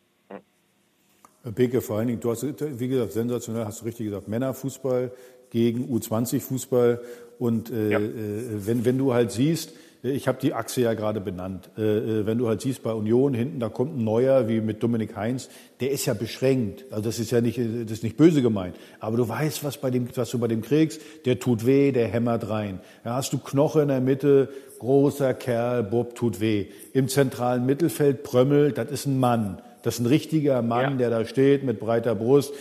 Beke, 1.54 1.80
vor 1.80 1.98
allen 1.98 2.08
Dingen, 2.08 2.20
du 2.20 2.30
hast, 2.30 2.44
wie 2.44 2.88
gesagt, 2.88 3.12
sensationell, 3.12 3.64
hast 3.64 3.80
du 3.80 3.84
richtig 3.84 4.06
gesagt, 4.06 4.28
Männerfußball 4.28 5.12
gegen 5.50 5.92
U20-Fußball. 5.94 7.00
Und 7.38 7.70
äh, 7.70 7.90
ja. 7.90 7.98
äh, 7.98 8.66
wenn, 8.66 8.84
wenn 8.84 8.98
du 8.98 9.12
halt 9.12 9.30
siehst, 9.30 9.72
ich 10.02 10.28
habe 10.28 10.38
die 10.40 10.54
Achse 10.54 10.82
ja 10.82 10.94
gerade 10.94 11.20
benannt, 11.20 11.70
äh, 11.76 11.82
äh, 11.82 12.26
wenn 12.26 12.38
du 12.38 12.48
halt 12.48 12.60
siehst, 12.60 12.82
bei 12.82 12.92
Union 12.92 13.34
hinten, 13.34 13.60
da 13.60 13.68
kommt 13.68 13.96
ein 13.96 14.04
Neuer 14.04 14.48
wie 14.48 14.60
mit 14.60 14.82
Dominik 14.82 15.16
Heinz, 15.16 15.48
der 15.80 15.90
ist 15.90 16.06
ja 16.06 16.14
beschränkt. 16.14 16.84
Also 16.90 17.04
das 17.04 17.18
ist 17.18 17.30
ja 17.30 17.40
nicht, 17.40 17.58
das 17.58 17.90
ist 17.90 18.02
nicht 18.02 18.16
böse 18.16 18.42
gemeint. 18.42 18.76
Aber 19.00 19.16
du 19.16 19.28
weißt, 19.28 19.64
was, 19.64 19.78
bei 19.78 19.90
dem, 19.90 20.08
was 20.14 20.30
du 20.30 20.38
bei 20.38 20.48
dem 20.48 20.62
kriegst, 20.62 21.00
der 21.24 21.38
tut 21.38 21.66
weh, 21.66 21.92
der 21.92 22.08
hämmert 22.08 22.48
rein. 22.48 22.80
Da 23.04 23.14
hast 23.14 23.32
du 23.32 23.38
Knoche 23.38 23.82
in 23.82 23.88
der 23.88 24.00
Mitte, 24.00 24.48
großer 24.78 25.34
Kerl, 25.34 25.82
Bob 25.82 26.14
tut 26.14 26.40
weh. 26.40 26.66
Im 26.92 27.08
zentralen 27.08 27.66
Mittelfeld 27.66 28.22
Prömmel, 28.22 28.72
das 28.72 28.90
ist 28.90 29.06
ein 29.06 29.18
Mann. 29.18 29.60
Das 29.82 29.94
ist 29.94 30.00
ein 30.00 30.06
richtiger 30.06 30.62
Mann, 30.62 30.92
ja. 30.92 31.08
der 31.08 31.10
da 31.10 31.24
steht 31.24 31.64
mit 31.64 31.80
breiter 31.80 32.14
Brust. 32.14 32.52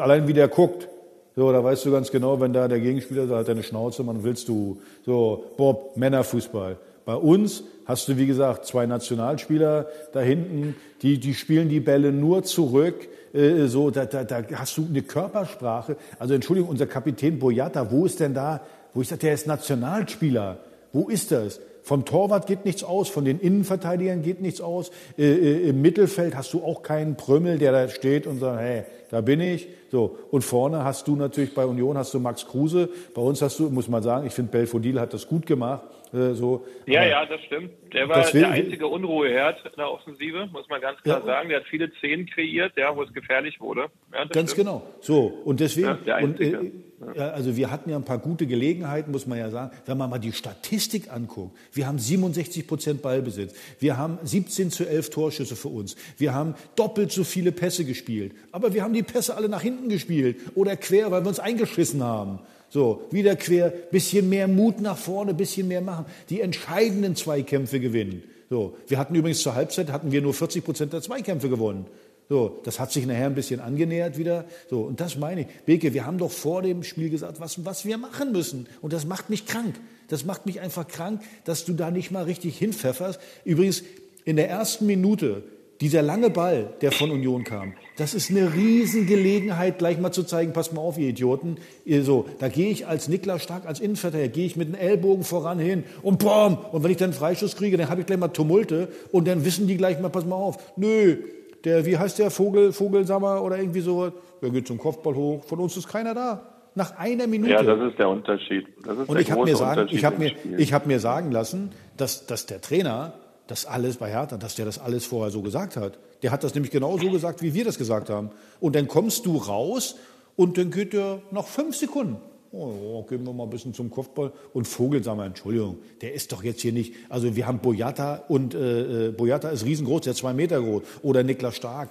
Allein 0.00 0.28
wie 0.28 0.32
der 0.32 0.48
guckt. 0.48 0.88
So, 1.36 1.52
da 1.52 1.62
weißt 1.62 1.84
du 1.84 1.92
ganz 1.92 2.10
genau, 2.10 2.40
wenn 2.40 2.52
da 2.52 2.68
der 2.68 2.80
Gegenspieler 2.80 3.26
da 3.26 3.38
hat 3.38 3.48
eine 3.48 3.62
Schnauze, 3.62 4.02
man 4.02 4.24
willst 4.24 4.48
du. 4.48 4.80
So, 5.06 5.44
Bob, 5.56 5.96
Männerfußball. 5.96 6.76
Bei 7.04 7.14
uns 7.14 7.62
hast 7.86 8.08
du, 8.08 8.16
wie 8.16 8.26
gesagt, 8.26 8.66
zwei 8.66 8.86
Nationalspieler 8.86 9.86
da 10.12 10.20
hinten, 10.20 10.76
die, 11.02 11.18
die 11.18 11.34
spielen 11.34 11.68
die 11.68 11.80
Bälle 11.80 12.12
nur 12.12 12.42
zurück. 12.42 13.08
Äh, 13.32 13.66
so, 13.66 13.90
da, 13.90 14.04
da, 14.06 14.24
da 14.24 14.42
hast 14.54 14.76
du 14.76 14.86
eine 14.88 15.02
Körpersprache. 15.02 15.96
Also 16.18 16.34
Entschuldigung, 16.34 16.70
unser 16.70 16.86
Kapitän 16.86 17.38
Boyata, 17.38 17.90
wo 17.90 18.06
ist 18.06 18.20
denn 18.20 18.34
da, 18.34 18.60
wo 18.92 19.02
ich 19.02 19.08
sage, 19.08 19.22
der 19.22 19.34
ist 19.34 19.46
Nationalspieler. 19.46 20.58
Wo 20.92 21.08
ist 21.08 21.30
das? 21.32 21.60
Vom 21.82 22.04
Torwart 22.04 22.46
geht 22.46 22.64
nichts 22.64 22.84
aus, 22.84 23.08
von 23.08 23.24
den 23.24 23.40
Innenverteidigern 23.40 24.22
geht 24.22 24.40
nichts 24.40 24.60
aus. 24.60 24.90
Äh, 25.18 25.24
äh, 25.24 25.68
Im 25.68 25.82
Mittelfeld 25.82 26.36
hast 26.36 26.52
du 26.52 26.62
auch 26.62 26.82
keinen 26.82 27.16
Prömmel, 27.16 27.58
der 27.58 27.72
da 27.72 27.88
steht 27.88 28.26
und 28.26 28.38
sagt, 28.40 28.60
hey, 28.60 28.84
da 29.10 29.20
bin 29.20 29.40
ich. 29.40 29.68
So. 29.90 30.18
Und 30.30 30.42
vorne 30.42 30.84
hast 30.84 31.06
du 31.08 31.16
natürlich 31.16 31.54
bei 31.54 31.64
Union 31.64 31.98
hast 31.98 32.14
du 32.14 32.20
Max 32.20 32.46
Kruse. 32.46 32.88
Bei 33.14 33.22
uns 33.22 33.42
hast 33.42 33.58
du, 33.58 33.68
muss 33.70 33.88
man 33.88 34.02
sagen, 34.02 34.26
ich 34.26 34.32
finde 34.32 34.52
Belfodil 34.52 35.00
hat 35.00 35.12
das 35.12 35.26
gut 35.26 35.46
gemacht. 35.46 35.82
Äh, 36.12 36.34
so. 36.34 36.66
Ja, 36.86 37.04
ja, 37.04 37.24
das 37.26 37.40
stimmt. 37.42 37.70
Der 37.92 38.08
war 38.08 38.32
will, 38.32 38.40
der 38.40 38.50
einzige 38.50 38.86
Unruheherd 38.86 39.64
in 39.64 39.72
der 39.76 39.90
Offensive, 39.90 40.48
muss 40.52 40.68
man 40.68 40.80
ganz 40.80 41.00
klar 41.02 41.20
ja. 41.20 41.26
sagen. 41.26 41.48
Der 41.48 41.58
hat 41.58 41.66
viele 41.66 41.90
Szenen 41.98 42.26
kreiert, 42.26 42.72
ja, 42.76 42.94
wo 42.96 43.02
es 43.02 43.12
gefährlich 43.12 43.60
wurde. 43.60 43.86
Ja, 44.12 44.24
ganz 44.24 44.52
stimmt. 44.52 44.66
genau. 44.66 44.82
So, 45.00 45.26
und 45.44 45.60
deswegen, 45.60 45.98
ja, 46.04 46.18
und, 46.18 46.40
äh, 46.40 46.72
also 47.16 47.56
wir 47.56 47.70
hatten 47.70 47.88
ja 47.90 47.96
ein 47.96 48.04
paar 48.04 48.18
gute 48.18 48.46
Gelegenheiten, 48.46 49.10
muss 49.10 49.26
man 49.26 49.38
ja 49.38 49.50
sagen. 49.50 49.70
Wenn 49.86 49.96
man 49.96 50.10
mal 50.10 50.18
die 50.18 50.32
Statistik 50.32 51.12
anguckt, 51.12 51.56
wir 51.72 51.86
haben 51.86 51.98
67 51.98 52.66
Prozent 52.66 53.02
Ballbesitz. 53.02 53.54
Wir 53.78 53.96
haben 53.96 54.18
17 54.22 54.70
zu 54.70 54.86
11 54.86 55.10
Torschüsse 55.10 55.56
für 55.56 55.68
uns. 55.68 55.96
Wir 56.18 56.34
haben 56.34 56.54
doppelt 56.76 57.12
so 57.12 57.24
viele 57.24 57.52
Pässe 57.52 57.84
gespielt. 57.84 58.34
Aber 58.52 58.74
wir 58.74 58.82
haben 58.82 58.92
die 58.92 58.99
Pässe 59.02 59.36
alle 59.36 59.48
nach 59.48 59.62
hinten 59.62 59.88
gespielt 59.88 60.36
oder 60.54 60.76
quer, 60.76 61.10
weil 61.10 61.22
wir 61.22 61.28
uns 61.28 61.40
eingeschissen 61.40 62.02
haben. 62.02 62.38
So, 62.68 63.02
wieder 63.10 63.34
quer, 63.36 63.70
bisschen 63.70 64.28
mehr 64.28 64.46
Mut 64.46 64.80
nach 64.80 64.96
vorne, 64.96 65.34
bisschen 65.34 65.68
mehr 65.68 65.80
machen. 65.80 66.06
Die 66.28 66.40
entscheidenden 66.40 67.16
Zweikämpfe 67.16 67.80
gewinnen. 67.80 68.22
So, 68.48 68.76
wir 68.86 68.98
hatten 68.98 69.14
übrigens 69.14 69.42
zur 69.42 69.54
Halbzeit 69.54 69.90
hatten 69.90 70.12
wir 70.12 70.22
nur 70.22 70.34
40 70.34 70.64
Prozent 70.64 70.92
der 70.92 71.02
Zweikämpfe 71.02 71.48
gewonnen. 71.48 71.86
So, 72.28 72.60
das 72.62 72.78
hat 72.78 72.92
sich 72.92 73.06
nachher 73.06 73.26
ein 73.26 73.34
bisschen 73.34 73.58
angenähert 73.58 74.16
wieder. 74.16 74.44
So, 74.68 74.82
und 74.82 75.00
das 75.00 75.16
meine 75.16 75.40
ich. 75.42 75.46
Beke, 75.66 75.94
wir 75.94 76.06
haben 76.06 76.18
doch 76.18 76.30
vor 76.30 76.62
dem 76.62 76.84
Spiel 76.84 77.10
gesagt, 77.10 77.40
was, 77.40 77.64
was 77.64 77.84
wir 77.84 77.98
machen 77.98 78.30
müssen. 78.30 78.68
Und 78.80 78.92
das 78.92 79.04
macht 79.04 79.30
mich 79.30 79.46
krank. 79.46 79.74
Das 80.06 80.24
macht 80.24 80.46
mich 80.46 80.60
einfach 80.60 80.86
krank, 80.86 81.22
dass 81.44 81.64
du 81.64 81.72
da 81.72 81.90
nicht 81.90 82.12
mal 82.12 82.22
richtig 82.22 82.56
hinpfefferst. 82.56 83.18
Übrigens, 83.44 83.82
in 84.24 84.36
der 84.36 84.48
ersten 84.48 84.86
Minute 84.86 85.42
dieser 85.80 86.02
lange 86.02 86.28
Ball, 86.28 86.74
der 86.82 86.92
von 86.92 87.10
Union 87.10 87.44
kam, 87.44 87.72
das 87.96 88.12
ist 88.12 88.30
eine 88.30 88.54
Riesengelegenheit, 88.54 89.78
gleich 89.78 89.98
mal 89.98 90.12
zu 90.12 90.24
zeigen, 90.24 90.52
pass 90.52 90.72
mal 90.72 90.80
auf, 90.82 90.98
ihr 90.98 91.08
Idioten. 91.08 91.56
So, 92.02 92.26
da 92.38 92.48
gehe 92.48 92.70
ich 92.70 92.86
als 92.86 93.08
Niklas 93.08 93.42
Stark, 93.42 93.66
als 93.66 93.80
Innenverteidiger, 93.80 94.28
gehe 94.28 94.46
ich 94.46 94.56
mit 94.56 94.68
den 94.68 94.74
Ellbogen 94.74 95.24
voran 95.24 95.58
hin 95.58 95.84
und 96.02 96.18
boom. 96.18 96.58
Und 96.72 96.84
wenn 96.84 96.90
ich 96.90 96.98
dann 96.98 97.10
einen 97.10 97.18
Freischuss 97.18 97.56
kriege, 97.56 97.76
dann 97.76 97.88
habe 97.88 98.00
ich 98.00 98.06
gleich 98.06 98.18
mal 98.18 98.28
Tumulte 98.28 98.88
und 99.10 99.26
dann 99.26 99.44
wissen 99.44 99.66
die 99.66 99.76
gleich 99.76 99.98
mal, 100.00 100.10
pass 100.10 100.26
mal 100.26 100.36
auf. 100.36 100.58
Nö, 100.76 101.16
der, 101.64 101.86
wie 101.86 101.96
heißt 101.96 102.18
der, 102.18 102.30
Vogel, 102.30 102.72
Vogelsammer 102.72 103.42
oder 103.42 103.58
irgendwie 103.58 103.80
so, 103.80 104.12
der 104.42 104.50
geht 104.50 104.66
zum 104.66 104.78
Kopfball 104.78 105.14
hoch. 105.14 105.44
Von 105.44 105.60
uns 105.60 105.76
ist 105.76 105.88
keiner 105.88 106.14
da. 106.14 106.42
Nach 106.74 106.96
einer 106.98 107.26
Minute. 107.26 107.52
Ja, 107.52 107.62
das 107.62 107.80
ist 107.90 107.98
der 107.98 108.08
Unterschied. 108.08 108.66
Das 108.84 108.96
ist 108.96 109.08
und 109.08 109.18
ich 109.18 109.30
habe 109.30 109.44
mir, 109.44 109.56
sagen, 109.56 109.88
ich 109.90 110.04
hab 110.04 110.18
mir, 110.18 110.32
ich 110.56 110.72
hab 110.72 110.86
mir 110.86 111.00
sagen 111.00 111.32
lassen, 111.32 111.72
dass, 111.96 112.26
dass 112.26 112.46
der 112.46 112.60
Trainer 112.60 113.14
das 113.50 113.66
alles 113.66 113.96
bei 113.96 114.10
Hertha, 114.10 114.36
dass 114.36 114.54
der 114.54 114.64
das 114.64 114.78
alles 114.78 115.04
vorher 115.04 115.30
so 115.30 115.42
gesagt 115.42 115.76
hat. 115.76 115.98
Der 116.22 116.30
hat 116.30 116.44
das 116.44 116.54
nämlich 116.54 116.70
genau 116.70 116.96
so 116.98 117.10
gesagt, 117.10 117.42
wie 117.42 117.52
wir 117.52 117.64
das 117.64 117.78
gesagt 117.78 118.08
haben. 118.08 118.30
Und 118.60 118.76
dann 118.76 118.86
kommst 118.86 119.26
du 119.26 119.36
raus 119.36 119.98
und 120.36 120.56
dann 120.56 120.70
geht 120.70 120.92
der 120.92 121.20
nach 121.30 121.46
fünf 121.46 121.74
Sekunden. 121.76 122.18
Oh, 122.52 123.04
gehen 123.04 123.24
wir 123.24 123.32
mal 123.32 123.44
ein 123.44 123.50
bisschen 123.50 123.74
zum 123.74 123.90
Kopfball. 123.90 124.32
Und 124.52 124.66
Vogel, 124.66 125.02
sagen 125.02 125.18
wir, 125.18 125.24
Entschuldigung, 125.24 125.78
der 126.00 126.14
ist 126.14 126.32
doch 126.32 126.42
jetzt 126.42 126.60
hier 126.60 126.72
nicht. 126.72 126.94
Also 127.08 127.34
wir 127.34 127.46
haben 127.46 127.58
Boyata 127.58 128.24
und 128.28 128.54
äh, 128.54 129.08
äh 129.08 129.12
Boyata 129.12 129.50
ist 129.50 129.64
riesengroß, 129.64 130.02
der 130.02 130.12
ist 130.12 130.18
zwei 130.18 130.32
Meter 130.32 130.60
groß. 130.60 130.82
Oder 131.02 131.22
Niklas 131.22 131.56
Stark. 131.56 131.90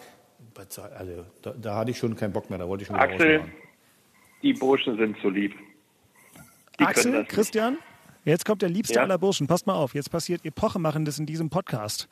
Also 0.98 1.26
da, 1.42 1.54
da 1.62 1.76
hatte 1.76 1.92
ich 1.92 1.98
schon 1.98 2.16
keinen 2.16 2.34
Bock 2.34 2.50
mehr, 2.50 2.60
da 2.60 2.68
wollte 2.68 2.82
ich 2.82 2.88
schon 2.88 2.98
Axel, 2.98 3.42
die 4.42 4.54
Burschen 4.54 4.98
sind 4.98 5.16
so 5.22 5.30
lieb. 5.30 5.54
Die 6.80 6.84
Axel, 6.84 7.24
Christian? 7.26 7.78
Jetzt 8.26 8.46
kommt 8.46 8.62
der 8.62 8.70
liebste 8.70 8.96
ja. 8.96 9.02
aller 9.02 9.18
Burschen. 9.18 9.48
Passt 9.48 9.68
mal 9.68 9.76
auf, 9.76 9.96
jetzt 9.96 10.12
passiert 10.12 10.46
Epochemachendes 10.46 11.20
in 11.20 11.26
diesem 11.26 11.50
Podcast. 11.50 12.08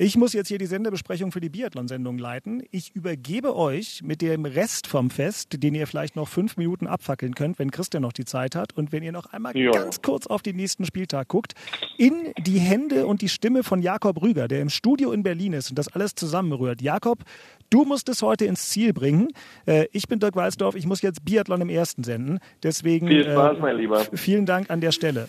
Ich 0.00 0.16
muss 0.16 0.32
jetzt 0.32 0.46
hier 0.46 0.58
die 0.58 0.66
Sendebesprechung 0.66 1.32
für 1.32 1.40
die 1.40 1.48
Biathlon-Sendung 1.48 2.18
leiten. 2.18 2.62
Ich 2.70 2.94
übergebe 2.94 3.56
euch 3.56 4.00
mit 4.04 4.22
dem 4.22 4.44
Rest 4.44 4.86
vom 4.86 5.10
Fest, 5.10 5.60
den 5.60 5.74
ihr 5.74 5.88
vielleicht 5.88 6.14
noch 6.14 6.28
fünf 6.28 6.56
Minuten 6.56 6.86
abfackeln 6.86 7.34
könnt, 7.34 7.58
wenn 7.58 7.72
Christian 7.72 8.02
noch 8.02 8.12
die 8.12 8.24
Zeit 8.24 8.54
hat 8.54 8.76
und 8.76 8.92
wenn 8.92 9.02
ihr 9.02 9.10
noch 9.10 9.32
einmal 9.32 9.56
ja. 9.56 9.72
ganz 9.72 10.00
kurz 10.00 10.28
auf 10.28 10.42
den 10.42 10.54
nächsten 10.54 10.84
Spieltag 10.84 11.26
guckt, 11.26 11.54
in 11.96 12.32
die 12.38 12.60
Hände 12.60 13.08
und 13.08 13.22
die 13.22 13.28
Stimme 13.28 13.64
von 13.64 13.82
Jakob 13.82 14.22
Rüger, 14.22 14.46
der 14.46 14.60
im 14.60 14.68
Studio 14.68 15.10
in 15.10 15.24
Berlin 15.24 15.52
ist 15.52 15.70
und 15.70 15.76
das 15.76 15.88
alles 15.88 16.14
zusammenrührt. 16.14 16.80
Jakob, 16.80 17.24
du 17.68 17.84
musst 17.84 18.08
es 18.08 18.22
heute 18.22 18.44
ins 18.44 18.68
Ziel 18.68 18.92
bringen. 18.92 19.30
Äh, 19.66 19.86
ich 19.90 20.06
bin 20.06 20.20
Dirk 20.20 20.36
Walsdorf, 20.36 20.76
ich 20.76 20.86
muss 20.86 21.02
jetzt 21.02 21.24
Biathlon 21.24 21.60
im 21.60 21.70
ersten 21.70 22.04
senden. 22.04 22.38
Deswegen 22.62 23.08
Viel 23.08 23.24
Spaß, 23.24 23.58
mein 23.58 23.76
Lieber. 23.76 24.06
vielen 24.14 24.46
Dank 24.46 24.70
an 24.70 24.80
der 24.80 24.92
Stelle. 24.92 25.28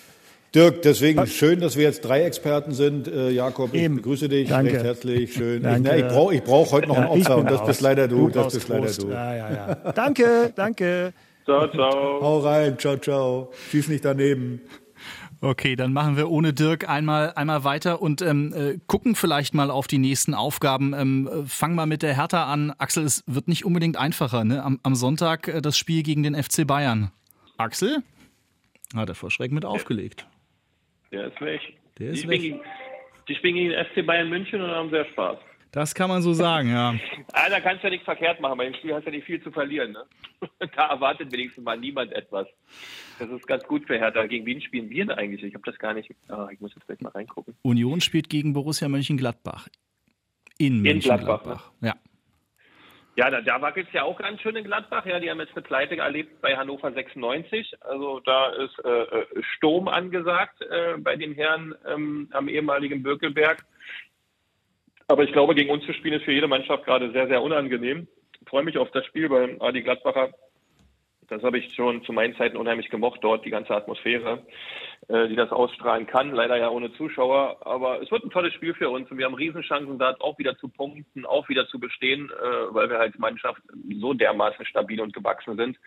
Dirk, 0.56 0.82
deswegen 0.82 1.28
schön, 1.28 1.60
dass 1.60 1.76
wir 1.76 1.84
jetzt 1.84 2.02
drei 2.02 2.24
Experten 2.24 2.72
sind. 2.74 3.08
Äh, 3.08 3.30
Jakob, 3.30 3.74
ich 3.74 3.82
Eben. 3.84 3.98
begrüße 3.98 4.30
dich 4.30 4.50
Danke. 4.50 4.74
recht 4.74 4.84
herzlich. 4.84 5.34
Schön. 5.34 5.62
Danke. 5.62 5.96
Ich, 5.96 6.04
ich 6.04 6.08
brauche 6.08 6.34
ich 6.34 6.44
brauch 6.44 6.72
heute 6.72 6.88
noch 6.88 6.98
ja, 6.98 7.04
ein 7.04 7.08
Opfer 7.10 7.38
und 7.38 7.52
das 7.52 7.64
bist 7.66 7.82
leider 7.82 8.08
du. 8.08 8.30
du 8.30 8.34
das 8.34 8.54
bist 8.54 8.68
leider 8.68 8.92
du. 8.92 9.10
Ja, 9.10 9.36
ja, 9.36 9.52
ja. 9.52 9.92
danke, 9.92 10.52
danke. 10.56 11.14
Ciao, 11.46 11.68
ciao. 11.68 12.22
Hau 12.22 12.40
rein, 12.40 12.80
ciao, 12.80 12.98
ciao. 12.98 13.52
Schieß 13.70 13.90
nicht 13.90 14.04
daneben. 14.04 14.62
Okay, 15.42 15.76
dann 15.76 15.94
machen 15.94 16.18
wir 16.18 16.30
ohne 16.30 16.54
Dirk 16.54 16.90
einmal, 16.90 17.32
einmal 17.36 17.64
weiter 17.64 18.02
und 18.02 18.22
ähm, 18.22 18.54
äh, 18.54 18.78
gucken 18.88 19.16
vielleicht 19.16 19.54
mal 19.54 19.72
auf 19.72 19.88
die 19.88 19.98
nächsten 19.98 20.34
Aufgaben. 20.34 20.94
Ähm, 20.94 21.30
äh, 21.32 21.46
fang 21.48 21.76
mal 21.76 21.86
mit 21.86 22.02
der 22.02 22.16
Hertha 22.16 22.52
an. 22.52 22.74
Axel, 22.78 23.06
es 23.06 23.24
wird 23.26 23.48
nicht 23.48 23.64
unbedingt 23.66 23.98
einfacher. 23.98 24.44
Ne? 24.44 24.64
Am, 24.64 24.80
am 24.84 24.96
Sonntag 24.96 25.48
äh, 25.48 25.62
das 25.62 25.78
Spiel 25.78 26.04
gegen 26.04 26.24
den 26.24 26.36
FC 26.36 26.68
Bayern. 26.68 27.12
Axel? 27.58 28.04
Hat 28.96 29.08
er 29.08 29.16
vor 29.16 29.32
Schreck 29.32 29.52
mit 29.52 29.64
aufgelegt. 29.64 30.28
Der 31.12 31.28
ist 31.28 31.42
weg. 31.42 31.62
Der 31.98 32.10
ist 32.12 32.24
die 32.24 32.28
weg. 32.28 32.40
Spielen, 32.40 32.60
die 33.28 33.36
spielen 33.36 33.56
gegen 33.56 33.70
den 33.70 33.86
FC 33.86 34.06
Bayern 34.06 34.30
München 34.30 34.62
und 34.62 34.70
haben 34.70 34.90
sehr 34.90 35.06
Spaß. 35.06 35.38
Das 35.72 35.94
kann 35.94 36.10
man 36.10 36.22
so 36.24 36.34
sagen, 36.34 36.70
ja. 36.72 36.96
ah, 37.34 37.50
da 37.50 37.60
kannst 37.60 37.84
du 37.84 37.88
ja 37.88 37.92
nichts 37.92 38.06
verkehrt 38.06 38.40
machen. 38.40 38.58
Bei 38.58 38.66
dem 38.66 38.74
Spiel 38.74 38.94
hast 38.94 39.06
du 39.06 39.12
ja 39.12 39.18
nicht 39.18 39.26
viel 39.26 39.42
zu 39.42 39.52
verlieren. 39.52 39.92
Ne? 39.92 40.04
da 40.76 40.88
erwartet 40.88 41.32
wenigstens 41.32 41.64
mal 41.64 41.78
niemand 41.78 42.12
etwas. 42.12 42.48
Das 43.20 43.30
ist 43.30 43.46
ganz 43.46 43.64
gut 43.66 43.86
für 43.86 44.00
Hertha. 44.00 44.26
Gegen 44.26 44.46
wen 44.46 44.62
spielen 44.62 44.90
wir 44.90 45.06
denn 45.06 45.18
eigentlich? 45.18 45.44
Ich 45.44 45.54
habe 45.54 45.64
das 45.66 45.78
gar 45.78 45.94
nicht. 45.94 46.10
Oh, 46.30 46.48
ich 46.52 46.60
muss 46.60 46.74
jetzt 46.74 46.88
gleich 46.88 47.00
mal 47.02 47.10
reingucken. 47.10 47.56
Union 47.62 48.02
spielt 48.02 48.30
gegen 48.30 48.54
Borussia 48.54 48.88
Mönchengladbach. 48.90 49.68
In, 50.58 50.78
In 50.78 50.82
Mönchengladbach. 50.82 51.72
Ne? 51.82 51.90
Ja. 51.90 51.96
Ja, 53.16 53.30
da, 53.30 53.42
da 53.42 53.62
wackelt 53.62 53.88
es 53.88 53.94
ja 53.94 54.04
auch 54.04 54.18
ganz 54.18 54.42
schön 54.42 54.56
in 54.56 54.64
Gladbach. 54.64 55.06
Ja, 55.06 55.20
die 55.20 55.30
haben 55.30 55.40
jetzt 55.40 55.54
eine 55.54 55.64
Pleite 55.64 55.98
erlebt 55.98 56.42
bei 56.42 56.56
Hannover 56.56 56.92
96. 56.92 57.76
Also 57.82 58.20
da 58.22 58.50
ist 58.52 58.80
äh, 58.86 59.04
äh, 59.04 59.26
Sturm 59.56 59.88
angesagt 59.88 60.62
äh, 60.62 60.98
bei 60.98 61.16
den 61.16 61.34
Herren 61.34 61.76
ähm, 61.88 62.30
am 62.32 62.48
ehemaligen 62.48 63.04
Birkelberg. 63.04 63.66
Aber 65.08 65.24
ich 65.24 65.34
glaube, 65.34 65.56
gegen 65.56 65.72
uns 65.72 65.86
zu 65.86 65.94
spielen 65.94 66.20
ist 66.20 66.26
für 66.26 66.32
jede 66.32 66.48
Mannschaft 66.48 66.86
gerade 66.86 67.12
sehr, 67.12 67.28
sehr 67.28 67.42
unangenehm. 67.42 68.08
Ich 68.42 68.48
freue 68.48 68.64
mich 68.64 68.78
auf 68.78 68.92
das 68.92 69.06
Spiel, 69.08 69.30
weil 69.30 69.58
Adi 69.60 69.82
Gladbacher 69.82 70.30
das 71.30 71.44
habe 71.44 71.58
ich 71.58 71.74
schon 71.74 72.04
zu 72.04 72.14
meinen 72.14 72.36
Zeiten 72.36 72.58
unheimlich 72.58 72.90
gemocht, 72.90 73.20
dort 73.24 73.46
die 73.46 73.50
ganze 73.50 73.76
Atmosphäre, 73.76 74.46
äh, 75.08 75.28
die 75.28 75.36
das 75.36 75.52
ausstrahlen 75.52 76.08
kann. 76.08 76.32
Leider 76.32 76.58
ja 76.58 76.70
ohne 76.70 76.92
Zuschauer, 76.94 77.58
aber 77.66 78.02
es 78.02 78.12
wird 78.12 78.24
ein 78.24 78.30
tolles 78.30 78.54
Spiel 78.54 78.74
für 78.74 78.90
uns 78.90 79.10
und 79.10 79.18
wir 79.18 79.26
haben 79.26 79.36
Riesenchancen, 79.36 80.00
da 80.00 80.16
auch 80.20 80.38
wieder 80.40 80.58
zu 80.58 80.68
punkten, 80.68 81.26
auch 81.26 81.48
wieder 81.50 81.68
zu 81.68 81.80
bestehen, 81.80 82.30
äh, 82.30 82.74
weil 82.74 82.90
wir 82.90 82.98
halt 82.98 83.18
Mannschaft 83.20 83.62
so 84.00 84.14
dermaßen 84.14 84.66
stabil 84.66 85.00
und 85.02 85.14
gewachsen 85.14 85.56
sind. 85.56 85.80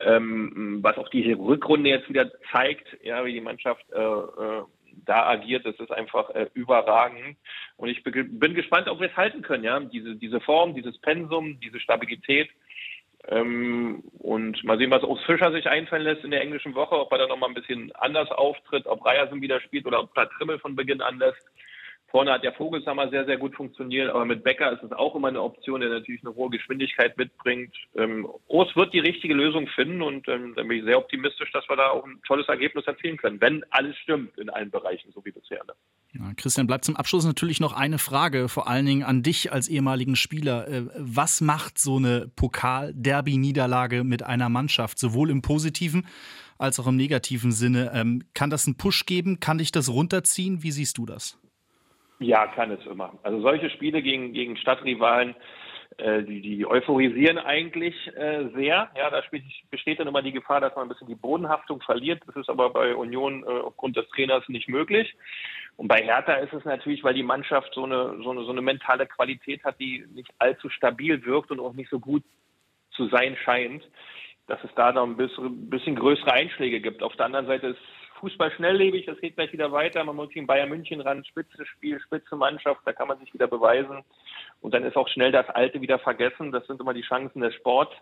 Ähm, 0.00 0.78
was 0.82 0.96
auch 0.96 1.08
die 1.08 1.32
Rückrunde 1.32 1.90
jetzt 1.90 2.08
wieder 2.08 2.30
zeigt, 2.52 2.96
ja, 3.02 3.24
wie 3.24 3.32
die 3.32 3.40
Mannschaft 3.40 3.84
äh, 3.92 3.98
äh, 3.98 4.62
da 5.04 5.26
agiert, 5.26 5.64
das 5.64 5.78
ist 5.78 5.92
einfach 5.92 6.30
äh, 6.30 6.48
überragend. 6.54 7.36
Und 7.76 7.88
ich 7.88 8.02
bin 8.02 8.54
gespannt, 8.54 8.88
ob 8.88 9.00
wir 9.00 9.10
es 9.10 9.16
halten 9.16 9.42
können, 9.42 9.64
ja. 9.64 9.78
Diese, 9.80 10.16
diese 10.16 10.40
Form, 10.40 10.74
dieses 10.74 10.98
Pensum, 10.98 11.60
diese 11.60 11.80
Stabilität. 11.80 12.50
Ähm, 13.26 14.02
und 14.18 14.62
mal 14.64 14.78
sehen, 14.78 14.90
was 14.90 15.02
Urs 15.02 15.22
Fischer 15.24 15.50
sich 15.52 15.68
einfallen 15.68 16.04
lässt 16.04 16.24
in 16.24 16.30
der 16.30 16.40
englischen 16.40 16.74
Woche, 16.74 16.98
ob 16.98 17.10
er 17.12 17.18
da 17.18 17.26
nochmal 17.26 17.50
ein 17.50 17.54
bisschen 17.54 17.92
anders 17.96 18.30
auftritt, 18.30 18.86
ob 18.86 19.04
Ryerson 19.04 19.42
wieder 19.42 19.60
spielt 19.60 19.86
oder 19.86 20.00
ob 20.00 20.16
er 20.16 20.30
Trimmel 20.30 20.58
von 20.58 20.76
Beginn 20.76 21.02
an 21.02 21.18
lässt. 21.18 21.44
Vorne 22.10 22.32
hat 22.32 22.42
der 22.42 22.54
Vogelsammer 22.54 23.10
sehr, 23.10 23.26
sehr 23.26 23.36
gut 23.36 23.54
funktioniert, 23.54 24.08
aber 24.08 24.24
mit 24.24 24.42
Becker 24.42 24.72
ist 24.72 24.82
es 24.82 24.92
auch 24.92 25.14
immer 25.14 25.28
eine 25.28 25.42
Option, 25.42 25.80
der 25.80 25.90
natürlich 25.90 26.24
eine 26.24 26.34
hohe 26.34 26.48
Geschwindigkeit 26.48 27.18
mitbringt. 27.18 27.74
Ähm, 27.96 28.26
Urs 28.46 28.74
wird 28.76 28.94
die 28.94 28.98
richtige 28.98 29.34
Lösung 29.34 29.66
finden 29.68 30.00
und 30.00 30.26
ähm, 30.26 30.54
dann 30.56 30.68
bin 30.68 30.78
ich 30.78 30.84
sehr 30.84 30.98
optimistisch, 30.98 31.52
dass 31.52 31.68
wir 31.68 31.76
da 31.76 31.90
auch 31.90 32.06
ein 32.06 32.20
tolles 32.26 32.48
Ergebnis 32.48 32.86
erzielen 32.86 33.18
können, 33.18 33.40
wenn 33.42 33.62
alles 33.70 33.94
stimmt 33.98 34.38
in 34.38 34.48
allen 34.48 34.70
Bereichen, 34.70 35.12
so 35.12 35.22
wie 35.26 35.32
bisher. 35.32 35.62
Ne? 35.66 35.74
Ja, 36.14 36.32
Christian, 36.34 36.66
bleibt 36.66 36.86
zum 36.86 36.96
Abschluss 36.96 37.26
natürlich 37.26 37.60
noch 37.60 37.74
eine 37.74 37.98
Frage, 37.98 38.48
vor 38.48 38.68
allen 38.68 38.86
Dingen 38.86 39.02
an 39.02 39.22
dich 39.22 39.52
als 39.52 39.68
ehemaligen 39.68 40.16
Spieler. 40.16 40.66
Äh, 40.66 40.86
was 40.96 41.42
macht 41.42 41.76
so 41.76 41.96
eine 41.96 42.30
Pokal-Derby-Niederlage 42.34 44.02
mit 44.04 44.22
einer 44.22 44.48
Mannschaft, 44.48 44.98
sowohl 44.98 45.28
im 45.28 45.42
Positiven 45.42 46.06
als 46.56 46.80
auch 46.80 46.86
im 46.86 46.96
negativen 46.96 47.52
Sinne. 47.52 47.92
Ähm, 47.94 48.24
kann 48.32 48.48
das 48.48 48.66
einen 48.66 48.76
Push 48.76 49.04
geben? 49.04 49.40
Kann 49.40 49.58
dich 49.58 49.72
das 49.72 49.90
runterziehen? 49.90 50.62
Wie 50.62 50.72
siehst 50.72 50.96
du 50.96 51.06
das? 51.06 51.38
Ja, 52.20 52.46
kann 52.48 52.70
es 52.70 52.84
immer. 52.86 53.18
Also 53.22 53.40
solche 53.40 53.70
Spiele 53.70 54.02
gegen, 54.02 54.32
gegen 54.32 54.56
Stadtrivalen, 54.56 55.36
äh, 55.98 56.22
die, 56.22 56.40
die 56.40 56.66
euphorisieren 56.66 57.38
eigentlich 57.38 57.94
äh, 58.16 58.48
sehr. 58.54 58.90
Ja, 58.96 59.10
da 59.10 59.22
besteht 59.70 60.00
dann 60.00 60.08
immer 60.08 60.22
die 60.22 60.32
Gefahr, 60.32 60.60
dass 60.60 60.74
man 60.74 60.86
ein 60.86 60.88
bisschen 60.88 61.08
die 61.08 61.14
Bodenhaftung 61.14 61.80
verliert. 61.80 62.22
Das 62.26 62.36
ist 62.36 62.48
aber 62.48 62.70
bei 62.70 62.94
Union 62.94 63.44
äh, 63.44 63.46
aufgrund 63.46 63.96
des 63.96 64.08
Trainers 64.10 64.48
nicht 64.48 64.68
möglich. 64.68 65.14
Und 65.76 65.86
bei 65.86 66.02
Hertha 66.02 66.34
ist 66.34 66.52
es 66.52 66.64
natürlich, 66.64 67.04
weil 67.04 67.14
die 67.14 67.22
Mannschaft 67.22 67.72
so 67.72 67.84
eine, 67.84 68.20
so 68.22 68.30
eine, 68.30 68.42
so 68.42 68.50
eine 68.50 68.62
mentale 68.62 69.06
Qualität 69.06 69.62
hat, 69.62 69.78
die 69.78 70.04
nicht 70.12 70.30
allzu 70.38 70.68
stabil 70.68 71.24
wirkt 71.24 71.52
und 71.52 71.60
auch 71.60 71.72
nicht 71.72 71.90
so 71.90 72.00
gut 72.00 72.24
zu 72.90 73.06
sein 73.08 73.36
scheint, 73.44 73.84
dass 74.48 74.62
es 74.64 74.70
da 74.74 74.92
noch 74.92 75.04
ein 75.04 75.16
bisschen 75.16 75.94
größere 75.94 76.32
Einschläge 76.32 76.80
gibt. 76.80 77.02
Auf 77.02 77.14
der 77.14 77.26
anderen 77.26 77.46
Seite 77.46 77.68
ist 77.68 77.78
Fußball 78.18 78.50
schnelllebig, 78.52 79.06
das 79.06 79.20
geht 79.20 79.36
gleich 79.36 79.52
wieder 79.52 79.72
weiter. 79.72 80.04
Man 80.04 80.16
muss 80.16 80.34
in 80.34 80.46
Bayern 80.46 80.68
München 80.68 81.00
ran, 81.00 81.24
spitze 81.24 81.64
Spiel, 81.66 82.00
spitze 82.00 82.36
Mannschaft, 82.36 82.80
da 82.84 82.92
kann 82.92 83.08
man 83.08 83.18
sich 83.18 83.32
wieder 83.32 83.46
beweisen. 83.46 84.04
Und 84.60 84.74
dann 84.74 84.84
ist 84.84 84.96
auch 84.96 85.08
schnell 85.08 85.32
das 85.32 85.48
Alte 85.48 85.80
wieder 85.80 85.98
vergessen. 85.98 86.52
Das 86.52 86.66
sind 86.66 86.80
immer 86.80 86.94
die 86.94 87.02
Chancen 87.02 87.40
des 87.40 87.54
Sports. 87.54 87.92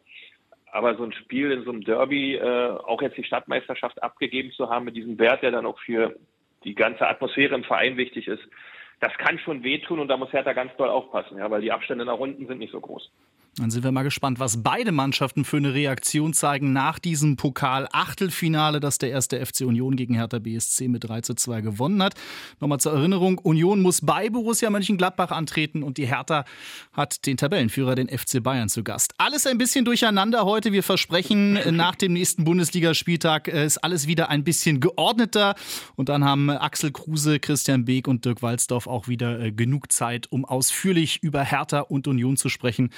Aber 0.73 0.97
so 0.97 1.05
ein 1.05 1.13
Spiel 1.13 1.53
in 1.53 1.65
so 1.65 1.71
einem 1.71 1.83
Derby, 1.83 2.35
äh, 2.35 2.71
auch 2.71 3.01
jetzt 3.01 3.17
die 3.17 3.25
Stadtmeisterschaft 3.25 4.03
abgegeben 4.03 4.51
zu 4.53 4.69
haben 4.69 4.85
mit 4.85 4.97
diesem 4.97 5.19
Wert, 5.19 5.43
der 5.43 5.53
dann 5.53 5.67
auch 5.67 5.79
für 5.81 6.17
die 6.65 6.75
ganze 6.75 7.07
Atmosphäre 7.07 7.55
im 7.55 7.65
Verein 7.65 7.97
wichtig 7.97 8.27
ist, 8.27 8.43
das 9.01 9.13
kann 9.19 9.39
schon 9.39 9.63
wehtun 9.63 9.99
und 9.99 10.09
da 10.09 10.17
muss 10.17 10.33
Hertha 10.33 10.53
ganz 10.53 10.75
doll 10.77 10.89
aufpassen, 10.89 11.39
ja, 11.39 11.51
weil 11.51 11.61
die 11.61 11.73
Abstände 11.73 12.05
nach 12.05 12.19
unten 12.19 12.47
sind 12.47 12.59
nicht 12.59 12.73
so 12.73 12.81
groß. 12.81 13.11
Dann 13.59 13.71
sind 13.71 13.85
wir 13.85 13.93
mal 13.93 14.03
gespannt, 14.03 14.39
was 14.39 14.63
beide 14.63 14.93
Mannschaften 14.93 15.47
für 15.47 15.57
eine 15.57 15.73
Reaktion 15.73 16.35
zeigen 16.35 16.75
nach 16.75 16.99
diesem 16.99 17.37
Pokal-Achtelfinale, 17.37 18.81
das 18.81 18.99
der 18.99 19.09
erste 19.09 19.45
FC 19.45 19.63
Union 19.63 19.97
gegen 19.97 20.15
Hertha 20.15 20.41
BSC 20.41 20.89
mit 20.89 21.09
3 21.09 21.23
zu 21.23 21.33
2 21.33 21.63
gewonnen 21.63 22.03
hat. 22.03 22.13
Nochmal 22.61 22.81
zur 22.81 22.93
Erinnerung, 22.93 23.39
Union 23.39 23.81
muss 23.81 24.03
bei 24.03 24.29
Borussia 24.29 24.69
Mönchengladbach 24.69 25.31
antreten 25.31 25.83
und 25.83 25.97
die 25.97 26.07
Hertha 26.07 26.45
hat 26.93 27.25
den 27.25 27.39
Tabellenführer, 27.39 27.95
den 27.95 28.11
FC 28.11 28.43
Bayern, 28.43 28.69
zu 28.69 28.85
Gast. 28.85 29.15
Alles 29.17 29.47
ein 29.47 29.57
bisschen 29.57 29.87
durcheinander 29.87 30.45
heute. 30.45 30.73
Wir 30.73 30.83
versprechen, 30.83 31.55
nach 31.75 31.95
dem 31.95 32.13
nächsten 32.13 32.45
Bundesligaspieltag 32.45 33.49
äh, 33.49 33.65
ist 33.65 33.79
alles 33.79 34.07
wieder 34.07 34.29
ein 34.29 34.45
bisschen 34.45 34.81
geordneter. 34.81 35.55
Und 35.95 36.11
dann 36.11 36.25
haben 36.25 36.51
Axel 36.51 36.93
Kruse, 36.93 37.41
Christian 37.41 37.87
Beek 37.87 38.07
und 38.07 38.27
Dirk 38.27 38.43
Walzdorf 38.43 38.87
auch 38.87 38.96
wieder 39.09 39.41
äh, 39.41 39.53
genug 39.53 39.93
Zeit, 39.93 40.27
um 40.31 40.45
ausführlich 40.45 41.23
über 41.23 41.43
Hertha 41.43 41.81
und 41.81 42.09
Union 42.09 42.37
zu 42.37 42.49
sprechen. 42.49 42.91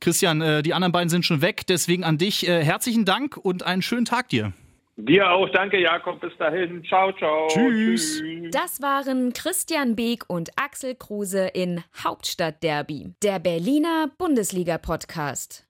Christian, 0.00 0.40
äh, 0.40 0.62
die 0.62 0.74
anderen 0.74 0.92
beiden 0.92 1.08
sind 1.08 1.24
schon 1.24 1.42
weg, 1.42 1.66
deswegen 1.68 2.04
an 2.04 2.18
dich 2.18 2.48
äh, 2.48 2.64
herzlichen 2.64 3.04
Dank 3.04 3.36
und 3.36 3.64
einen 3.64 3.82
schönen 3.82 4.04
Tag 4.04 4.28
dir. 4.28 4.52
Dir 4.96 5.30
auch, 5.30 5.48
danke 5.50 5.80
Jakob, 5.80 6.20
bis 6.20 6.36
dahin. 6.38 6.84
Ciao, 6.84 7.12
ciao. 7.12 7.48
Tschüss. 7.48 8.22
Das 8.50 8.82
waren 8.82 9.32
Christian 9.32 9.96
Beek 9.96 10.28
und 10.28 10.50
Axel 10.56 10.94
Kruse 10.94 11.46
in 11.54 11.82
Hauptstadtderby, 12.04 13.14
der 13.22 13.38
Berliner 13.38 14.10
Bundesliga-Podcast. 14.18 15.69